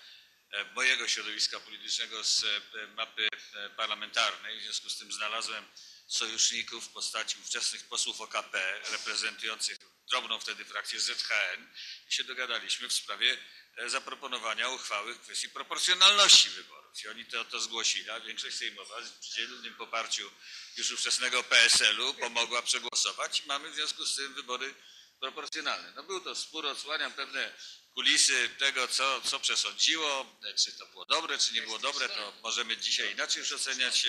[0.75, 4.59] mojego środowiska politycznego z e, mapy e, parlamentarnej.
[4.59, 5.65] W związku z tym znalazłem
[6.07, 9.77] sojuszników w postaci ówczesnych posłów OKP reprezentujących
[10.09, 11.67] drobną wtedy frakcję ZHN
[12.09, 13.37] i się dogadaliśmy w sprawie
[13.77, 17.03] e, zaproponowania uchwały w kwestii proporcjonalności wyborów.
[17.03, 20.31] I oni to, to zgłosili, a większość sejmowa przy dzielnym poparciu
[20.77, 24.75] już ówczesnego PSL-u pomogła przegłosować i mamy w związku z tym wybory
[25.21, 25.93] proporcjonalne.
[25.95, 27.53] No był to spór, odsłaniam pewne
[27.93, 32.77] kulisy tego, co, co przesądziło, czy to było dobre, czy nie było dobre, to możemy
[32.77, 34.07] dzisiaj inaczej już oceniać.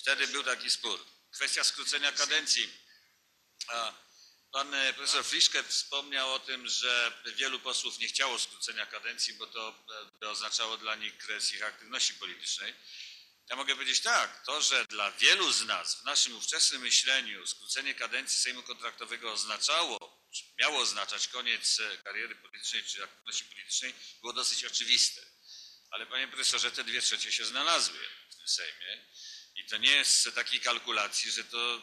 [0.00, 1.04] Wtedy był taki spór.
[1.30, 2.70] Kwestia skrócenia kadencji.
[4.52, 9.46] Pan e, profesor Friszke wspomniał o tym, że wielu posłów nie chciało skrócenia kadencji, bo
[9.46, 12.74] to e, by oznaczało dla nich kres ich aktywności politycznej.
[13.50, 17.94] Ja mogę powiedzieć tak, to, że dla wielu z nas w naszym ówczesnym myśleniu skrócenie
[17.94, 20.17] kadencji Sejmu Kontraktowego oznaczało,
[20.58, 25.22] miało oznaczać koniec e, kariery politycznej czy aktywności politycznej, było dosyć oczywiste.
[25.90, 27.98] Ale panie profesorze, te dwie trzecie się znalazły
[28.30, 29.06] w tym Sejmie.
[29.56, 31.80] I to nie jest z takiej kalkulacji, że to e,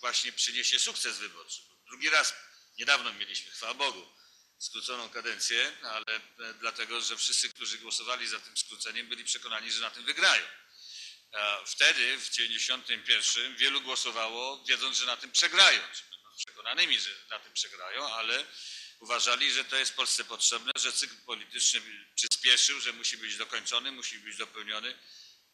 [0.00, 1.62] właśnie przyniesie sukces wyborczy.
[1.86, 2.34] Drugi raz,
[2.78, 4.12] niedawno mieliśmy, chwała Bogu,
[4.58, 9.80] skróconą kadencję, ale e, dlatego, że wszyscy, którzy głosowali za tym skróceniem, byli przekonani, że
[9.80, 10.46] na tym wygrają.
[11.66, 15.80] Wtedy, w 91, wielu głosowało, wiedząc, że na tym przegrają,
[16.46, 18.46] przekonanymi, że na tym przegrają, ale
[19.00, 21.80] uważali, że to jest Polsce potrzebne, że cykl polityczny
[22.14, 24.98] przyspieszył, że musi być dokończony, musi być dopełniony,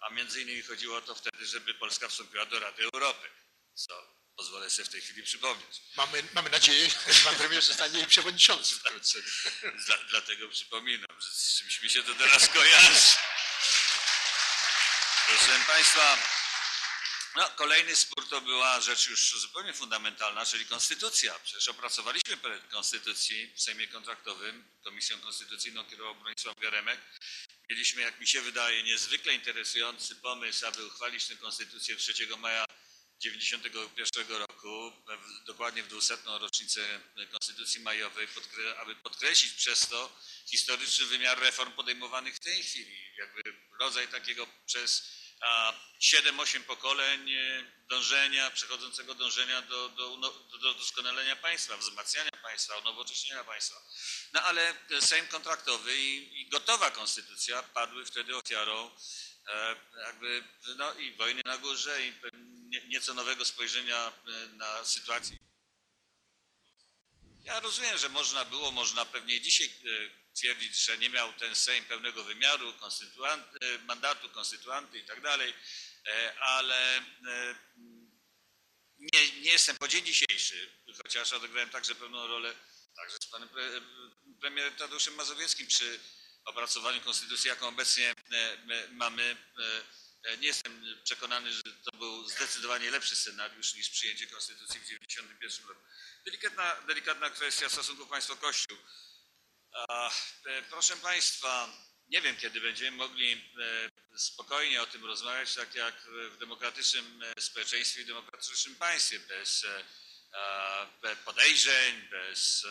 [0.00, 3.30] a między innymi chodziło o to wtedy, żeby Polska wstąpiła do Rady Europy,
[3.74, 5.82] co pozwolę sobie w tej chwili przypomnieć.
[5.96, 9.18] Mamy, mamy nadzieję, że pan premier zostanie przewodniczącym wkrótce.
[9.86, 13.16] Dla, dlatego przypominam, że z czymś mi się to teraz kojarzy.
[15.26, 16.18] Proszę Państwa,
[17.36, 21.38] no, kolejny spór to była rzecz już zupełnie fundamentalna, czyli konstytucja.
[21.38, 27.00] Przecież opracowaliśmy projekt konstytucji w Sejmie Kontraktowym, Komisją Konstytucyjną kierował Bronisław Geremek.
[27.70, 32.64] Mieliśmy, jak mi się wydaje, niezwykle interesujący pomysł, aby uchwalić tę konstytucję 3 maja
[33.18, 34.92] 1991 roku,
[35.46, 36.16] dokładnie w 200.
[36.24, 37.00] rocznicę
[37.30, 38.28] Konstytucji Majowej,
[38.78, 42.96] aby podkreślić przez to historyczny wymiar reform podejmowanych w tej chwili.
[43.18, 43.42] Jakby
[43.80, 51.36] rodzaj takiego przez a, 7-8 pokoleń e, dążenia, przechodzącego dążenia do, do, do, do doskonalenia
[51.36, 53.82] państwa, wzmacniania państwa, unowocześnienia państwa.
[54.32, 58.90] No ale Sejm kontraktowy i, i gotowa konstytucja padły wtedy ofiarą
[59.48, 59.76] e,
[60.06, 60.44] jakby
[60.76, 62.12] no i wojny na górze i
[62.68, 65.38] nie- nieco nowego spojrzenia e, na sytuację.
[67.44, 71.84] Ja rozumiem, że można było, można pewnie dzisiaj e, twierdzić, że nie miał ten Sejm
[71.84, 72.74] pełnego wymiaru,
[73.60, 75.54] e, mandatu, konstytuanty i tak dalej,
[76.06, 77.02] e, ale e,
[78.98, 80.70] nie, nie jestem po dzień dzisiejszy,
[81.02, 82.54] chociaż odegrałem także pewną rolę
[82.96, 83.80] także z panem pre,
[84.40, 86.00] premierem Tadeuszem Mazowieckim przy
[86.44, 88.14] opracowaniu konstytucji, jaką obecnie
[88.90, 89.36] mamy.
[90.38, 95.80] Nie jestem przekonany, że to był zdecydowanie lepszy scenariusz niż przyjęcie konstytucji w 1991 roku.
[96.24, 98.78] Delikatna, delikatna kwestia stosunków państwo-kościół.
[99.74, 101.68] E, Proszę Państwa,
[102.08, 105.94] nie wiem kiedy będziemy mogli e, spokojnie o tym rozmawiać, tak jak
[106.30, 109.66] w demokratycznym e, społeczeństwie i demokratycznym państwie, bez
[111.24, 112.66] podejrzeń, bez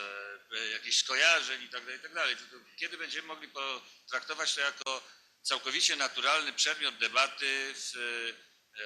[0.72, 1.94] jakichś skojarzeń itd.
[1.94, 2.36] itd.
[2.36, 5.02] Tylko Kiedy będziemy mogli potraktować to jako
[5.42, 7.94] całkowicie naturalny przedmiot debaty w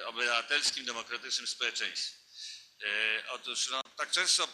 [0.04, 2.16] obywatelskim, demokratycznym społeczeństwie.
[3.28, 4.48] Otóż no, tak często e,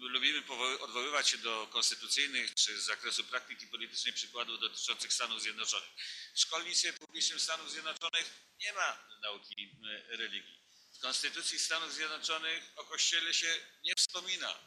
[0.00, 0.42] lubimy
[0.80, 5.90] odwoływać się do konstytucyjnych czy z zakresu praktyki politycznej przykładów dotyczących Stanów Zjednoczonych.
[6.34, 9.78] W szkolnictwie publicznym Stanów Zjednoczonych nie ma nauki
[10.12, 10.58] e, religii.
[10.94, 14.58] W Konstytucji Stanów Zjednoczonych o Kościele się nie wspomina,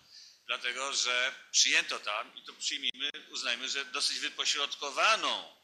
[0.47, 5.55] dlatego że przyjęto tam, i to przyjmijmy, uznajmy, że dosyć wypośrodkowaną,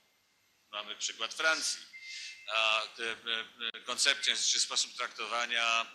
[0.71, 1.81] mamy przykład Francji,
[2.47, 5.85] e, koncepcję czy sposób traktowania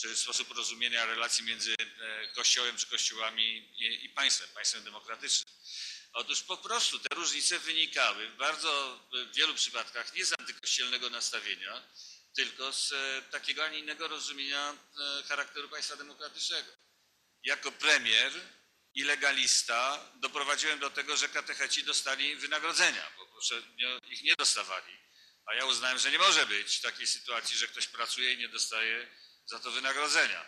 [0.00, 3.72] czy sposób rozumienia relacji między e, Kościołem czy Kościołami
[4.04, 5.54] i, państwem, państwem demokratycznym.
[6.12, 11.82] Otóż po prostu te różnice wynikały w bardzo w wielu przypadkach nie z antykościelnego nastawienia,
[12.34, 16.72] tylko z e, takiego, a nie innego rozumienia e, charakteru państwa demokratycznego.
[17.44, 18.32] Jako premier
[18.94, 25.00] i legalista doprowadziłem do tego, że katecheci dostali wynagrodzenia, bo poprzednio ich nie dostawali.
[25.46, 29.08] A ja uznałem, że nie może być takiej sytuacji, że ktoś pracuje i nie dostaje
[29.50, 30.44] za to wynagrodzenia.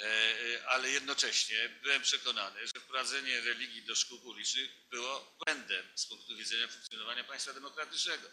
[0.00, 6.06] E, e, Ale jednocześnie byłem przekonany, że wprowadzenie religii do szkół publicznych było błędem z
[6.06, 8.28] punktu widzenia funkcjonowania państwa demokratycznego.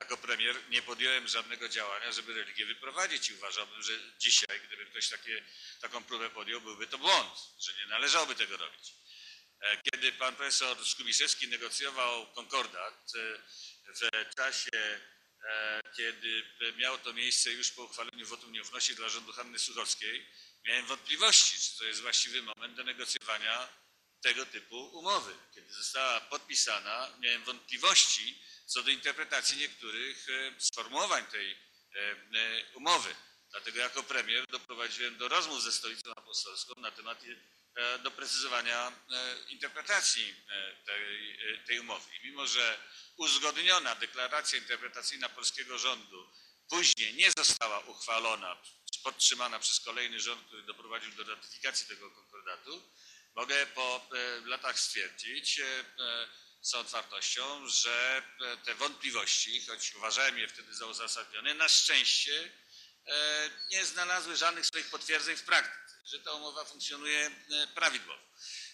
[0.00, 5.08] Jako premier nie podjąłem żadnego działania, żeby religię wyprowadzić i uważałbym, że dzisiaj, gdyby ktoś
[5.08, 5.44] takie,
[5.80, 8.94] taką próbę podjął, byłby to błąd, że nie należałoby tego robić.
[9.60, 13.12] E, Kiedy pan profesor Skubiszewski negocjował konkordat
[13.94, 15.00] w czasie,
[15.96, 16.42] kiedy
[16.76, 20.26] miało to miejsce już po uchwaleniu wotum nieufności dla rządu Hanny Suchowskiej,
[20.66, 23.68] miałem wątpliwości, czy to jest właściwy moment do negocjowania
[24.20, 25.34] tego typu umowy.
[25.54, 31.56] Kiedy została podpisana, miałem wątpliwości co do interpretacji niektórych e, sformułowań tej e,
[32.00, 32.16] e,
[32.74, 33.14] umowy.
[33.50, 37.36] Dlatego jako premier doprowadziłem do rozmów ze Stolicą Apostolską na temat e,
[38.02, 42.10] doprecyzowania e, interpretacji e, tej, e, tej umowy.
[42.16, 42.78] I mimo, że
[43.16, 46.30] uzgodniona deklaracja interpretacyjna polskiego rządu
[46.68, 48.62] później nie została uchwalona,
[49.02, 52.82] podtrzymana przez kolejny rząd, który doprowadził do ratyfikacji tego konkordatu,
[53.34, 56.28] mogę po e, latach stwierdzić e, e,
[56.60, 62.50] z otwartością, że e, te wątpliwości, choć uważałem je wtedy za uzasadnione, na szczęście
[63.06, 68.22] e, nie znalazły żadnych swoich potwierdzeń w praktyce, że ta umowa funkcjonuje e, prawidłowo.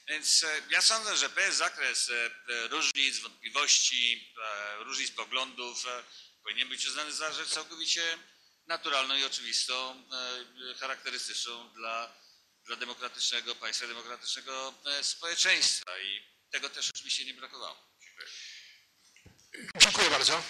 [0.08, 4.34] Więc e, ja sądzę, że pewien zakres e, różnic, wątpliwości,
[4.78, 5.84] różnic poglądów
[6.42, 8.18] powinien być uznany za rzecz całkowicie
[8.66, 10.04] naturalną i oczywistą,
[10.80, 12.12] charakterystyczną dla,
[12.64, 17.76] dla demokratycznego państwa, demokratycznego społeczeństwa i tego też oczywiście nie brakowało.
[18.00, 18.28] Dziękuję.
[19.80, 20.42] Dziękuję bardzo.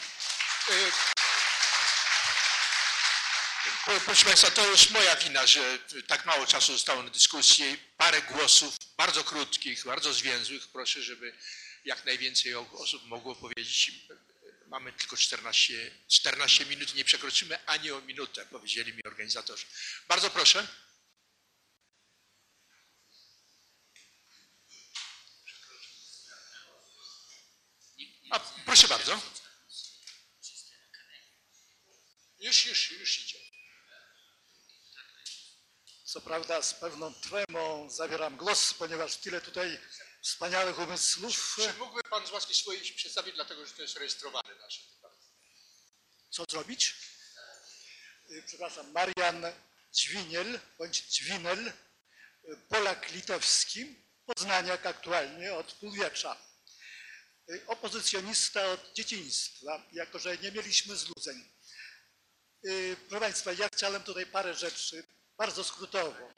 [3.85, 7.77] Pro- Proszę Państwa, to już moja wina, że tak mało czasu zostało na dyskusję.
[7.97, 10.69] Parę głosów, bardzo krótkich, bardzo zwięzłych.
[10.69, 11.37] Proszę, żeby
[11.85, 13.93] jak najwięcej osób mogło powiedzieć.
[14.67, 19.67] Mamy tylko 14, 14 minut, nie przekroczymy ani o minutę, powiedzieli mi organizatorzy.
[20.09, 20.67] Bardzo proszę.
[28.31, 29.21] A, proszę bardzo.
[32.41, 33.39] Już, już, już idzie.
[36.13, 39.79] Co prawda z pewną tremą zabieram głos, ponieważ tyle tutaj
[40.23, 41.57] wspaniałych umysłów.
[41.57, 44.81] Czy mógłby Pan z łaski swojej się przedstawić, dlatego że to jest rejestrowane nasze.
[46.31, 46.95] Co zrobić?
[48.31, 49.45] Y, Przepraszam, Marian
[49.93, 51.73] Dźwiniel, bądź Dźwinel, y,
[52.69, 56.37] Polak litewski, Poznaniak aktualnie od półwiecza.
[57.51, 61.51] Y, Opozycjonista od dzieciństwa, jako że nie mieliśmy złudzeń.
[63.09, 66.31] Proszę Państwa, ja chciałem tutaj parę rzeczy, bardzo skrótowo.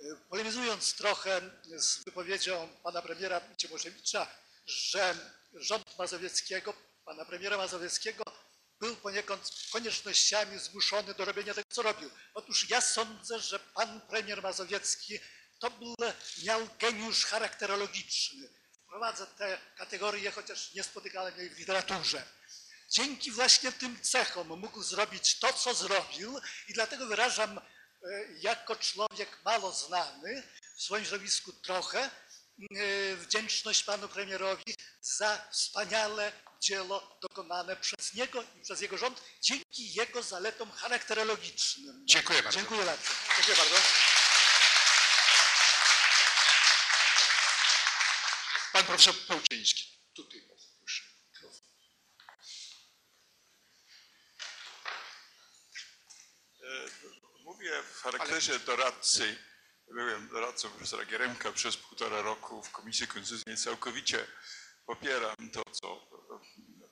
[0.00, 1.40] Y, Polemizując trochę
[1.76, 4.26] z wypowiedzią pana premiera Cimoszewicza,
[4.66, 5.16] że
[5.54, 6.74] rząd Mazowieckiego,
[7.04, 8.24] pana premiera Mazowieckiego
[8.80, 12.10] był poniekąd koniecznościami zmuszony do robienia tego, co robił.
[12.34, 15.18] Otóż ja sądzę, że pan premier Mazowiecki
[15.58, 15.94] to był,
[16.44, 18.48] miał geniusz charakterologiczny.
[18.84, 22.22] Wprowadzę te kategorie, chociaż nie spotykałem jej w literaturze.
[22.90, 27.75] Dzięki właśnie tym cechom mógł zrobić to, co zrobił i dlatego wyrażam e,
[28.40, 30.42] jako człowiek mało znany,
[30.76, 38.60] w swoim środowisku trochę, e, wdzięczność panu premierowi za wspaniale dzieło dokonane przez niego i
[38.62, 42.02] przez jego rząd dzięki jego zaletom charakterologicznym.
[42.06, 42.58] Dziękuję bardzo.
[42.58, 43.10] Dziękuję bardzo.
[43.36, 43.76] Dziękuję bardzo.
[48.72, 49.84] Pan profesor Pełczyński.
[50.14, 51.02] Tutaj bardzo proszę.
[51.26, 51.66] Mikrofon.
[57.56, 59.36] Mówię w charakterze doradcy.
[59.90, 63.56] Byłem doradcą profesora Gieremka przez półtora roku w Komisji Konstytucyjnej.
[63.56, 64.26] Całkowicie
[64.86, 66.08] popieram to, co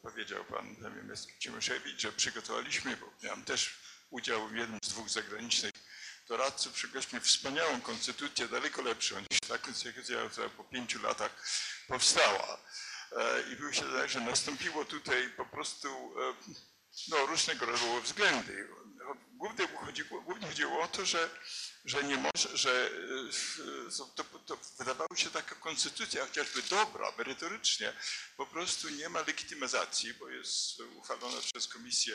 [0.03, 3.79] powiedział pan premier Cimoszewicz, że przygotowaliśmy, bo miałem też
[4.11, 5.73] udział w jednym z dwóch zagranicznych
[6.29, 6.73] doradców.
[6.73, 11.47] Przygotowaliśmy wspaniałą konstytucję, daleko lepszą niż ta konstytucja, która po pięciu latach
[11.89, 12.59] powstała.
[13.13, 16.35] E, I myślę, że nastąpiło tutaj po prostu e,
[17.09, 18.69] no, różnego rodzaju względy.
[19.33, 21.31] Głównie chodziło, głównie chodziło o to, że,
[21.85, 22.91] że nie może, że
[23.89, 27.93] e, to, to wydawało się taka konstytucja, chociażby dobra, merytorycznie,
[28.37, 32.15] po prostu nie ma legitymizacji, bo jest uchwalona przez Komisję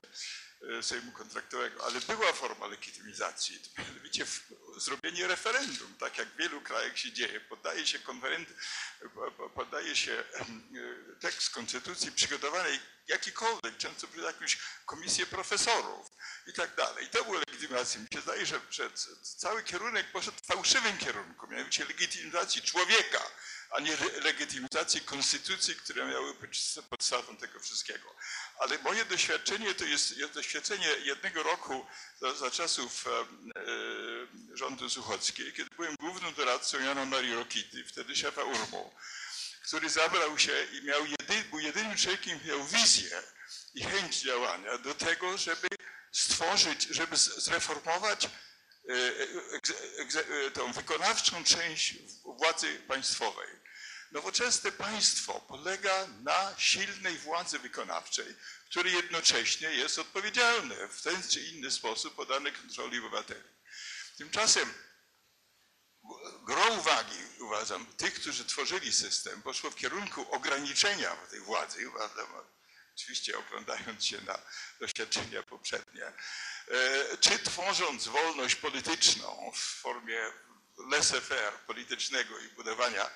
[0.81, 4.26] Sejmu Kontraktowego, ale była forma legitymizacji, mianowicie
[4.77, 7.40] zrobienie referendum, tak jak w wielu krajach się dzieje.
[7.40, 8.49] Poddaje się konferend,
[9.15, 10.45] po- po- poddaje się e,
[11.19, 16.07] tekst konstytucji przygotowanej jakikolwiek, często przez jakąś komisję profesorów
[16.48, 17.07] i tak dalej.
[17.10, 18.02] To było legitymacją.
[18.02, 18.60] Mi się zdaje, że
[19.38, 23.22] cały kierunek poszedł w fałszywym kierunku, mianowicie legitymizacji człowieka,
[23.72, 28.16] a nie le- legitymizacji konstytucji, które miały być podstawą tego wszystkiego.
[28.60, 31.86] Ale moje doświadczenie to jest, jest doświadczenie jednego roku
[32.22, 33.52] za, za czasów em,
[34.54, 38.94] e, rządu Suchockiej, kiedy byłem głównym doradcą Jana Marii Rokity, wtedy szefa URMU,
[39.68, 43.24] który zabrał się i miał jedy, był jedynym człowiekiem, miał wizję
[43.76, 45.68] i chęć działania do tego, żeby
[46.12, 48.30] stworzyć, żeby zreformować
[48.90, 53.48] e, tą wykonawczą część władzy państwowej.
[54.11, 58.36] Nowoczesne państwo polega na silnej władzy wykonawczej,
[58.70, 63.44] które jednocześnie jest odpowiedzialne w ten czy inny sposób podane kontroli obywateli.
[64.18, 64.74] Tymczasem
[66.45, 72.28] gro uwagi, uważam, tych, którzy tworzyli system, poszło w kierunku ograniczenia tej władzy, uważam,
[72.95, 74.40] oczywiście oglądając się na
[74.80, 76.14] doświadczenia poprzednie,
[77.20, 80.20] czy tworząc wolność polityczną w formie
[80.91, 83.10] laissez-faire politycznego i budowania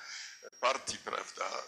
[0.60, 1.60] partii, prawda, e,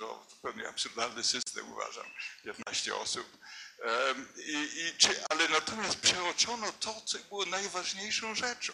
[0.00, 2.06] no, zupełnie absurdalny system uważam,
[2.44, 3.38] 15 osób.
[3.82, 8.72] Em, I, i, czy, ale natomiast przeoczono to, co było najważniejszą rzeczą,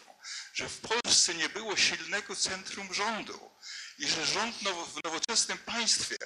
[0.53, 3.51] że w Polsce nie było silnego centrum rządu
[3.99, 6.17] i że rząd w nowoczesnym państwie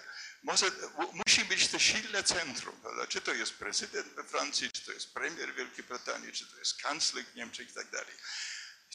[0.44, 0.70] może,
[1.12, 3.06] musi mieć to silne centrum, prawda?
[3.06, 6.82] czy to jest prezydent we Francji, czy to jest premier Wielkiej Brytanii, czy to jest
[6.82, 8.14] kanclerz Niemczech i tak dalej.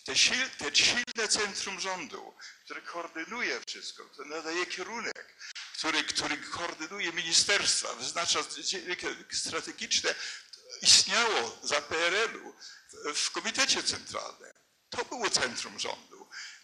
[0.05, 2.33] Te, sil, te silne centrum rządu,
[2.65, 5.35] które koordynuje wszystko, które nadaje kierunek,
[5.77, 8.39] który, który koordynuje ministerstwa, wyznacza
[9.31, 10.15] strategiczne,
[10.81, 12.55] istniało za PRL-u
[13.15, 14.53] w Komitecie Centralnym.
[14.89, 16.08] To było centrum rządu.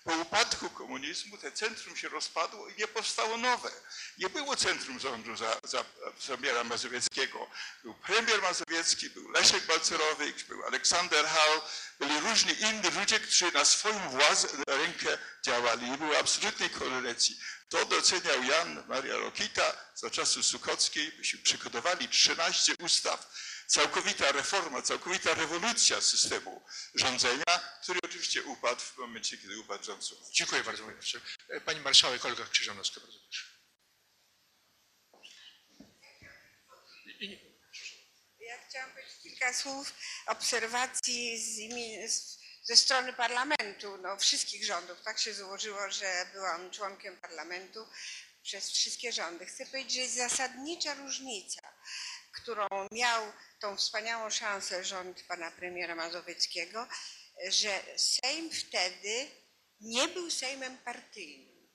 [0.05, 3.71] Po upadku komunizmu te centrum się rozpadło i nie powstało nowe.
[4.17, 5.85] Nie było centrum rządu za, za
[6.25, 7.49] premiera Mazowieckiego.
[7.83, 11.61] Był premier Mazowiecki, był Leszek Balcerowicz, był Aleksander Hall,
[11.99, 15.89] byli różni inni ludzie, którzy na swoją władzę, na rękę działali.
[15.89, 17.39] Nie było absolutnej koordynacji.
[17.69, 21.11] To doceniał Jan Maria Rokita za czasów Sukockiej.
[21.17, 23.27] Myśmy przygotowali 13 ustaw
[23.67, 26.61] całkowita reforma, całkowita rewolucja systemu
[26.95, 30.09] rządzenia, który oczywiście upadł w momencie, kiedy upadł rząd.
[30.31, 31.25] Dziękuję bardzo, panie profesorze.
[31.49, 33.45] E, Pani marszałek Olga Krzyżanowska, bardzo proszę.
[37.19, 37.55] I-
[38.39, 39.93] Ja chciałam powiedzieć kilka słów
[40.27, 41.37] obserwacji
[42.09, 45.01] z, ze strony parlamentu, no, wszystkich rządów.
[45.01, 47.87] Tak się złożyło, że byłam członkiem parlamentu
[48.43, 49.45] przez wszystkie rządy.
[49.45, 51.61] Chcę powiedzieć, że jest zasadnicza różnica,
[52.31, 53.33] którą miał
[53.65, 56.87] tą wspaniałą szansę rząd pana premiera Mazowieckiego,
[57.47, 59.27] że Sejm wtedy
[59.79, 61.69] nie był Sejmem partyjnym.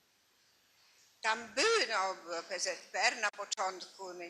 [1.21, 2.15] Tam były no,
[2.49, 4.23] PZPR na początku, no,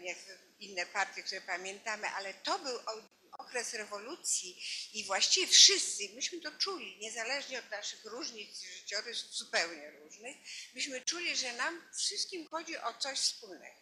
[0.59, 2.79] inne partie, które pamiętamy, ale to był
[3.31, 4.63] okres rewolucji
[4.93, 10.37] i właściwie wszyscy, myśmy to czuli, niezależnie od naszych różnic życiorysów zupełnie różnych,
[10.73, 13.80] myśmy czuli, że nam wszystkim chodzi o coś wspólnego.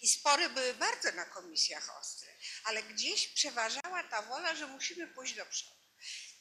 [0.00, 2.28] I spory były bardzo na komisjach ostre,
[2.64, 5.78] ale gdzieś przeważała ta wola, że musimy pójść do przodu.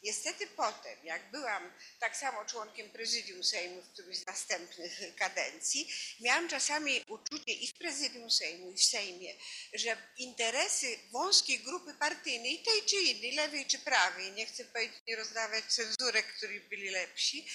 [0.03, 6.49] Niestety potem, jak byłam tak samo członkiem prezydium Sejmu w którymś z następnych kadencji, miałam
[6.49, 9.33] czasami uczucie i w prezydium Sejmu, i w Sejmie,
[9.73, 15.15] że interesy wąskiej grupy partyjnej, tej czy innej, lewej czy prawej, nie chcę powiedzieć, nie
[15.15, 17.47] rozdawać cenzurek, którzy byli lepsi,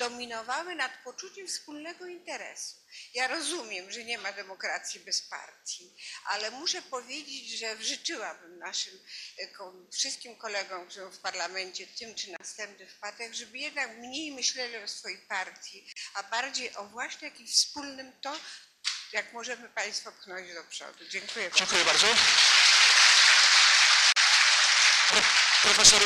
[0.00, 2.76] dominowały nad poczuciem wspólnego interesu.
[3.14, 8.94] Ja rozumiem, że nie ma demokracji bez partii, ale muszę powiedzieć, że życzyłabym naszym
[9.38, 9.46] e,
[9.92, 15.18] wszystkim kolegom, którzy w parlamencie, tym czy następnych partiach, żeby jednak mniej myśleli o swojej
[15.18, 18.36] partii, a bardziej o właśnie jakimś wspólnym to,
[19.12, 21.04] jak możemy państwo pchnąć do przodu.
[21.08, 21.58] Dziękuję bardzo.
[21.58, 22.06] Dziękuję bardzo.
[25.08, 25.22] Pro-
[25.62, 26.02] Profesor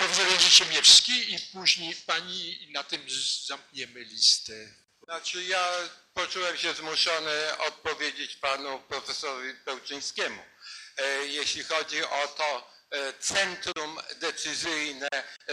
[0.00, 0.26] profesor
[0.72, 3.06] Jerzy i później pani i na tym
[3.46, 4.52] zamkniemy listę.
[5.04, 5.72] Znaczy ja
[6.14, 10.42] poczułem się zmuszony odpowiedzieć panu profesorowi Pełczyńskiemu.
[10.96, 15.08] E, Jeśli chodzi o to e, centrum decyzyjne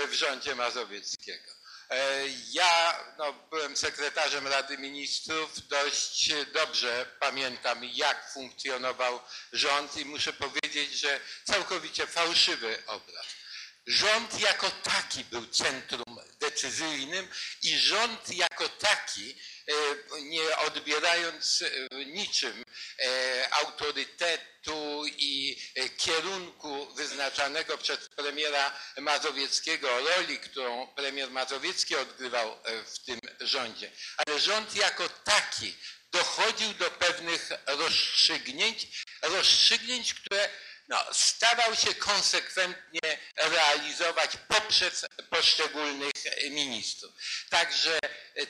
[0.08, 1.52] w rządzie mazowieckiego.
[1.90, 9.20] E, Ja no, byłem sekretarzem Rady Ministrów, dość dobrze pamiętam jak funkcjonował
[9.54, 13.26] rząd i muszę powiedzieć, że całkowicie fałszywy obraz.
[13.88, 17.28] Rząd jako taki był centrum decyzyjnym
[17.62, 19.36] i rząd jako taki,
[19.68, 22.64] e, nie odbierając e, niczym
[23.00, 25.62] e, autorytetu i
[25.98, 33.92] kierunku wyznaczanego przez premiera Mazowieckiego, roli, którą premier Mazowiecki odgrywał w tym rządzie.
[34.18, 35.76] Ale rząd jako taki
[36.12, 38.88] dochodził do pewnych rozstrzygnięć,
[39.22, 40.50] rozstrzygnięć, które
[40.88, 46.14] no, starał się konsekwentnie realizować poprzez poszczególnych
[46.50, 47.14] ministrów.
[47.50, 48.00] Także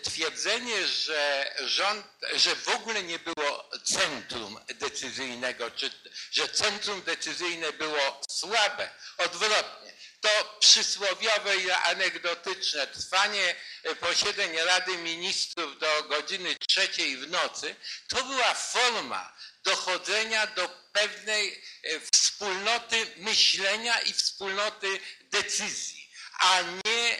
[0.03, 5.91] twierdzenie, że rząd, że w ogóle nie było centrum decyzyjnego, czy
[6.31, 9.97] że centrum decyzyjne było słabe, odwrotnie.
[10.21, 13.55] To przysłowiowe i anegdotyczne trwanie
[13.99, 17.75] posiedzeń Rady Ministrów do godziny trzeciej w nocy
[18.07, 19.33] to była forma
[19.67, 27.19] dochodzenia do pewnej e, wspólnoty myślenia i wspólnoty decyzji, a nie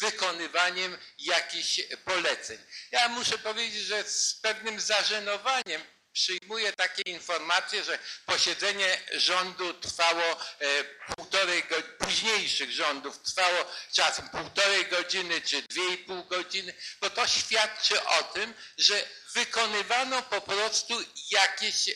[0.00, 2.58] wykonywaniem jakichś poleceń.
[2.90, 5.82] Ja muszę powiedzieć, że z pewnym zażenowaniem
[6.12, 14.86] przyjmuję takie informacje, że posiedzenie rządu trwało e, półtorej godziny, późniejszych rządów trwało czasem półtorej
[14.86, 19.04] godziny czy dwie i pół godziny, bo to świadczy o tym, że
[19.34, 21.90] wykonywano po prostu jakieś,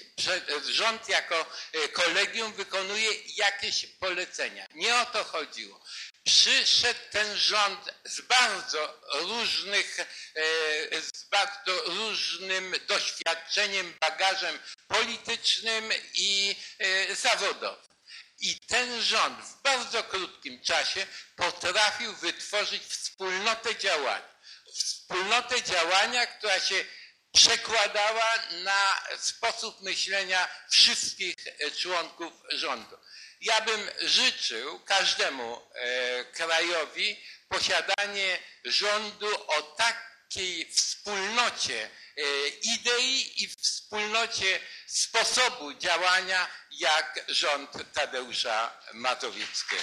[0.69, 4.67] rząd jako e, kolegium wykonuje jakieś polecenia.
[4.75, 5.81] Nie o to chodziło.
[6.25, 10.05] Przyszedł ten rząd z bardzo różnych, e,
[11.01, 14.59] z bardzo różnym doświadczeniem, bagażem
[14.89, 17.89] politycznym i e, zawodowym.
[18.41, 21.07] I ten rząd w bardzo krótkim czasie
[21.37, 24.39] potrafił wytworzyć wspólnotę działania.
[24.75, 26.85] Wspólnotę działania, która się
[27.39, 32.97] przekładała na sposób myślenia wszystkich e, członków rządu.
[33.41, 41.85] Ja bym życzył każdemu e, krajowi posiadanie rządu o takiej wspólnocie
[42.17, 42.23] e,
[42.63, 49.83] idei i wspólnocie sposobu działania jak rząd Tadeusza Mazowieckiego.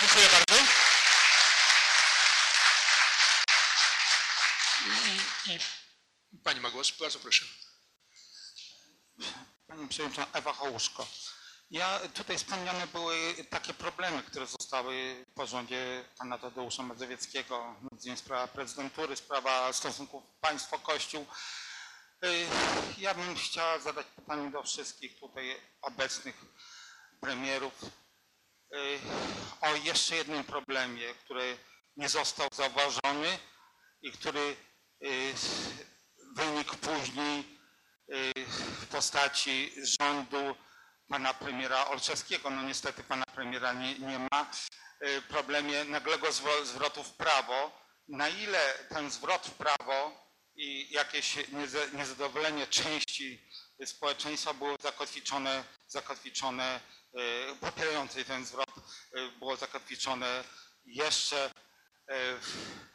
[0.00, 0.54] Dziękuję bardzo.
[5.46, 5.79] I, i
[6.44, 7.44] pani ma głos, bardzo proszę.
[9.66, 11.06] Pani Przewodnicząca Ewa Hołuszko.
[11.70, 17.76] Ja tutaj wspomniane były takie problemy, które zostały po rządzie pana Tadeusza Mazowieckiego,
[18.16, 21.26] sprawa prezydentury, sprawa stosunków państwo-kościół.
[22.24, 22.46] Y,
[22.98, 26.44] Ja bym chciała zadać pytanie do wszystkich tutaj obecnych
[27.20, 28.98] premierów y,
[29.60, 31.58] o jeszcze jednym problemie, który
[31.96, 33.38] nie został zauważony
[34.02, 34.56] i który
[36.40, 37.58] wynikł później
[38.12, 38.32] y,
[38.80, 40.56] w postaci rządu
[41.08, 42.50] pana premiera Olszewskiego.
[42.50, 44.50] No niestety pana premiera nie, nie ma.
[45.02, 46.26] Y, Problemie nagłego
[46.64, 47.80] zwrotu w prawo.
[48.08, 51.36] Na ile ten zwrot w prawo i jakieś
[51.92, 53.50] niezadowolenie części
[53.84, 56.80] społeczeństwa było zakotwiczone, zakotwiczone
[57.50, 58.74] y, popierającej ten zwrot
[59.38, 60.44] było zakotwiczone
[60.84, 61.50] jeszcze
[62.40, 62.89] w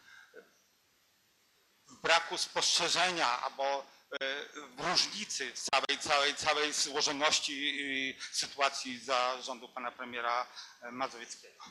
[2.05, 3.85] braku spostrzeżenia albo
[4.21, 4.45] e,
[4.77, 10.47] różnicy w całej, całej, całej złożoności sytuacji za rządu pana premiera
[10.81, 11.65] e, Mazowieckiego.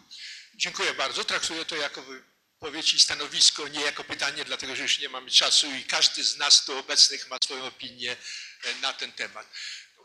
[0.55, 1.25] Dziękuję bardzo.
[1.25, 5.67] Traktuję to jako wypowiedź i stanowisko, nie jako pytanie, dlatego że już nie mamy czasu
[5.71, 8.13] i każdy z nas tu obecnych ma swoją opinię
[8.65, 9.47] e, na ten temat.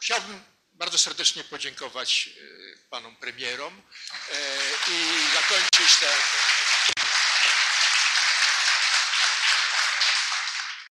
[0.02, 2.30] Chciałbym bardzo serdecznie podziękować
[2.90, 3.82] panom premierom
[4.88, 4.98] i
[5.34, 6.08] zakończyć tę.